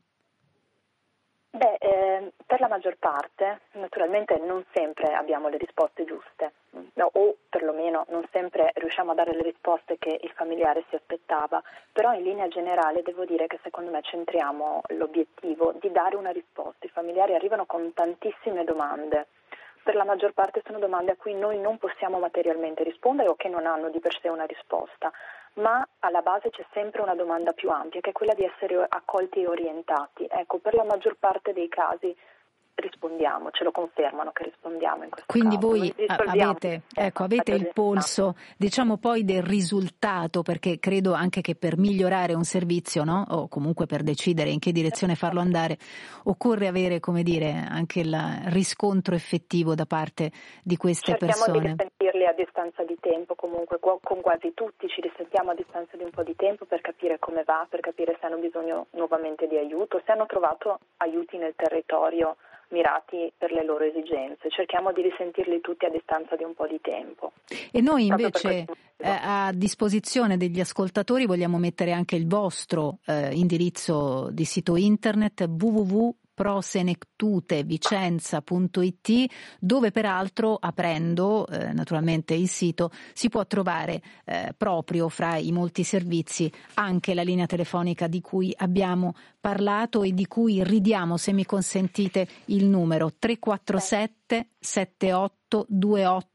Beh, 1.52 1.76
eh, 1.80 1.99
per 2.46 2.60
la 2.60 2.68
maggior 2.68 2.96
parte, 2.98 3.60
naturalmente 3.72 4.38
non 4.38 4.64
sempre 4.72 5.12
abbiamo 5.14 5.48
le 5.48 5.56
risposte 5.56 6.04
giuste, 6.04 6.52
no, 6.94 7.10
o 7.12 7.36
perlomeno 7.48 8.06
non 8.08 8.26
sempre 8.30 8.70
riusciamo 8.74 9.12
a 9.12 9.14
dare 9.14 9.32
le 9.32 9.42
risposte 9.42 9.96
che 9.98 10.18
il 10.20 10.30
familiare 10.30 10.84
si 10.88 10.96
aspettava, 10.96 11.62
però 11.92 12.12
in 12.12 12.22
linea 12.22 12.48
generale 12.48 13.02
devo 13.02 13.24
dire 13.24 13.46
che 13.46 13.58
secondo 13.62 13.90
me 13.90 14.02
centriamo 14.02 14.82
l'obiettivo 14.88 15.72
di 15.80 15.90
dare 15.90 16.16
una 16.16 16.30
risposta. 16.30 16.86
I 16.86 16.90
familiari 16.90 17.34
arrivano 17.34 17.66
con 17.66 17.92
tantissime 17.94 18.64
domande 18.64 19.26
per 19.82 19.94
la 19.94 20.04
maggior 20.04 20.32
parte 20.32 20.62
sono 20.64 20.78
domande 20.78 21.12
a 21.12 21.16
cui 21.16 21.34
noi 21.34 21.58
non 21.58 21.78
possiamo 21.78 22.18
materialmente 22.18 22.82
rispondere 22.84 23.28
o 23.28 23.36
che 23.36 23.48
non 23.48 23.66
hanno 23.66 23.90
di 23.90 24.00
per 24.00 24.18
sé 24.20 24.28
una 24.28 24.44
risposta, 24.44 25.10
ma 25.54 25.86
alla 26.00 26.22
base 26.22 26.50
c'è 26.50 26.64
sempre 26.72 27.02
una 27.02 27.14
domanda 27.14 27.52
più 27.52 27.70
ampia 27.70 28.00
che 28.00 28.10
è 28.10 28.12
quella 28.12 28.34
di 28.34 28.44
essere 28.44 28.84
accolti 28.88 29.42
e 29.42 29.48
orientati. 29.48 30.26
Ecco, 30.30 30.58
per 30.58 30.74
la 30.74 30.84
maggior 30.84 31.16
parte 31.18 31.52
dei 31.52 31.68
casi 31.68 32.16
rispondiamo, 32.74 33.50
ce 33.50 33.64
lo 33.64 33.70
confermano 33.70 34.30
che 34.32 34.44
rispondiamo 34.44 35.04
in 35.04 35.10
questo 35.10 35.26
Quindi 35.30 35.56
caso. 35.56 35.66
voi 35.68 35.94
avete, 36.06 36.82
ecco, 36.94 37.24
avete 37.24 37.52
il 37.52 37.70
polso, 37.72 38.36
diciamo 38.56 38.96
poi 38.96 39.24
del 39.24 39.42
risultato, 39.42 40.42
perché 40.42 40.78
credo 40.78 41.12
anche 41.12 41.40
che 41.40 41.54
per 41.54 41.76
migliorare 41.76 42.34
un 42.34 42.44
servizio, 42.44 43.04
no? 43.04 43.24
o 43.28 43.48
comunque 43.48 43.86
per 43.86 44.02
decidere 44.02 44.50
in 44.50 44.58
che 44.58 44.72
direzione 44.72 45.14
farlo 45.14 45.40
andare, 45.40 45.78
occorre 46.24 46.66
avere, 46.66 47.00
come 47.00 47.22
dire, 47.22 47.64
anche 47.68 48.00
il 48.00 48.16
riscontro 48.46 49.14
effettivo 49.14 49.74
da 49.74 49.86
parte 49.86 50.30
di 50.62 50.76
queste 50.76 51.12
Cerchiamo 51.12 51.32
persone. 51.32 51.58
Cerchiamo 51.58 51.76
di 51.76 51.82
risentirli 51.82 52.26
a 52.26 52.32
distanza 52.32 52.84
di 52.84 52.96
tempo, 53.00 53.34
comunque 53.34 53.78
con 53.78 54.20
quasi 54.20 54.52
tutti 54.54 54.88
ci 54.88 55.00
risentiamo 55.00 55.50
a 55.50 55.54
distanza 55.54 55.96
di 55.96 56.04
un 56.04 56.10
po' 56.10 56.22
di 56.22 56.36
tempo 56.36 56.64
per 56.64 56.80
capire 56.80 57.18
come 57.18 57.44
va, 57.44 57.66
per 57.68 57.80
capire 57.80 58.16
se 58.20 58.26
hanno 58.26 58.38
bisogno 58.38 58.86
nuovamente 58.92 59.46
di 59.46 59.56
aiuto, 59.56 60.00
se 60.04 60.12
hanno 60.12 60.26
trovato 60.26 60.78
aiuti 60.98 61.36
nel 61.36 61.54
territorio 61.56 62.36
mirati 62.70 63.32
per 63.36 63.52
le 63.52 63.64
loro 63.64 63.84
esigenze. 63.84 64.50
Cerchiamo 64.50 64.92
di 64.92 65.02
risentirli 65.02 65.60
tutti 65.60 65.84
a 65.84 65.90
distanza 65.90 66.36
di 66.36 66.44
un 66.44 66.54
po' 66.54 66.66
di 66.66 66.80
tempo. 66.80 67.32
E 67.70 67.80
noi 67.80 68.06
invece 68.06 68.64
eh, 68.96 69.08
a 69.08 69.52
disposizione 69.54 70.36
degli 70.36 70.60
ascoltatori 70.60 71.26
vogliamo 71.26 71.58
mettere 71.58 71.92
anche 71.92 72.16
il 72.16 72.26
vostro 72.26 72.98
eh, 73.06 73.30
indirizzo 73.32 74.28
di 74.30 74.44
sito 74.44 74.76
internet 74.76 75.48
www 75.48 76.14
prosenectutevicenza.it 76.40 79.30
dove 79.60 79.90
peraltro 79.90 80.56
aprendo 80.58 81.46
eh, 81.46 81.74
naturalmente 81.74 82.32
il 82.32 82.48
sito 82.48 82.90
si 83.12 83.28
può 83.28 83.46
trovare 83.46 84.00
eh, 84.24 84.54
proprio 84.56 85.10
fra 85.10 85.36
i 85.36 85.52
molti 85.52 85.84
servizi 85.84 86.50
anche 86.74 87.12
la 87.12 87.20
linea 87.20 87.44
telefonica 87.44 88.06
di 88.06 88.22
cui 88.22 88.54
abbiamo 88.56 89.12
parlato 89.38 90.02
e 90.02 90.14
di 90.14 90.26
cui 90.26 90.64
ridiamo 90.64 91.18
se 91.18 91.32
mi 91.32 91.44
consentite 91.44 92.26
il 92.46 92.64
numero. 92.64 93.12
347 93.18 94.19
78 94.58 95.40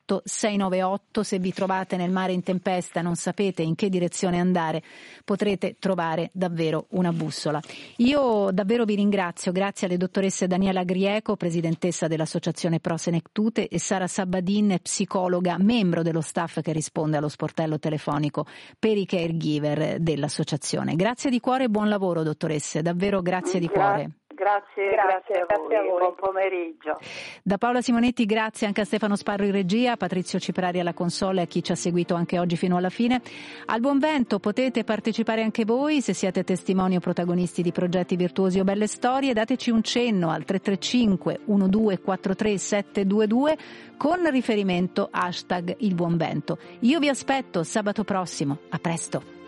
28 0.05 0.21
698 0.23 1.23
se 1.23 1.39
vi 1.39 1.51
trovate 1.51 1.97
nel 1.97 2.11
mare 2.11 2.33
in 2.33 2.43
tempesta 2.43 2.99
e 2.99 3.03
non 3.03 3.15
sapete 3.15 3.63
in 3.63 3.75
che 3.75 3.89
direzione 3.89 4.39
andare 4.39 4.83
potrete 5.23 5.77
trovare 5.79 6.29
davvero 6.33 6.87
una 6.91 7.11
bussola. 7.11 7.59
Io 7.97 8.49
davvero 8.51 8.85
vi 8.85 8.95
ringrazio 8.95 9.51
grazie 9.51 9.87
alle 9.87 9.97
dottoresse 9.97 10.47
Daniela 10.47 10.83
Grieco 10.83 11.35
presidentessa 11.35 12.07
dell'associazione 12.07 12.79
Pro 12.79 12.97
Senectute 12.97 13.67
e 13.67 13.79
Sara 13.79 14.07
Sabadin 14.07 14.77
psicologa 14.81 15.57
membro 15.57 16.03
dello 16.03 16.21
staff 16.21 16.61
che 16.61 16.71
risponde 16.71 17.17
allo 17.17 17.29
sportello 17.29 17.79
telefonico 17.79 18.45
per 18.77 18.97
i 18.97 19.05
caregiver 19.05 19.99
dell'associazione. 19.99 20.95
Grazie 20.95 21.29
di 21.29 21.39
cuore 21.39 21.65
e 21.65 21.69
buon 21.69 21.89
lavoro 21.89 22.23
dottoresse 22.23 22.81
davvero 22.81 23.21
grazie 23.21 23.59
di 23.59 23.67
cuore 23.67 24.19
Grazie, 24.35 24.89
grazie, 24.89 25.45
grazie, 25.47 25.55
a, 25.55 25.57
voi. 25.57 25.75
a, 25.75 25.81
voi. 25.81 25.99
Buon 25.99 26.15
pomeriggio. 26.15 26.99
Da 27.41 27.57
Paola 27.57 27.81
Simonetti, 27.81 28.25
grazie 28.25 28.67
anche 28.67 28.81
a 28.81 28.83
Stefano 28.85 29.15
Sparro 29.15 29.45
in 29.45 29.53
regia, 29.53 29.93
a 29.93 29.97
Patrizio 29.97 30.39
Ciprari 30.39 30.81
alla 30.81 30.93
console 30.93 31.39
e 31.39 31.43
a 31.43 31.47
chi 31.47 31.63
ci 31.63 31.71
ha 31.71 31.75
seguito 31.75 32.15
anche 32.15 32.37
oggi 32.37 32.57
fino 32.57 32.75
alla 32.75 32.89
fine. 32.89 33.21
Al 33.67 33.79
buon 33.79 33.97
vento 33.97 34.39
potete 34.39 34.83
partecipare 34.83 35.41
anche 35.41 35.63
voi 35.63 36.01
se 36.01 36.13
siete 36.13 36.43
testimoni 36.43 36.97
o 36.97 36.99
protagonisti 36.99 37.61
di 37.61 37.71
progetti 37.71 38.17
virtuosi 38.17 38.59
o 38.59 38.65
belle 38.65 38.87
storie. 38.87 39.31
Dateci 39.31 39.69
un 39.69 39.81
cenno 39.81 40.29
al 40.29 40.43
335 40.43 41.39
1243 41.45 42.57
722 42.57 43.57
con 43.95 44.29
riferimento 44.29 45.07
hashtag 45.09 45.75
il 45.79 45.95
buon 45.95 46.17
vento. 46.17 46.57
Io 46.81 46.99
vi 46.99 47.07
aspetto 47.07 47.63
sabato 47.63 48.03
prossimo. 48.03 48.57
A 48.69 48.79
presto. 48.79 49.44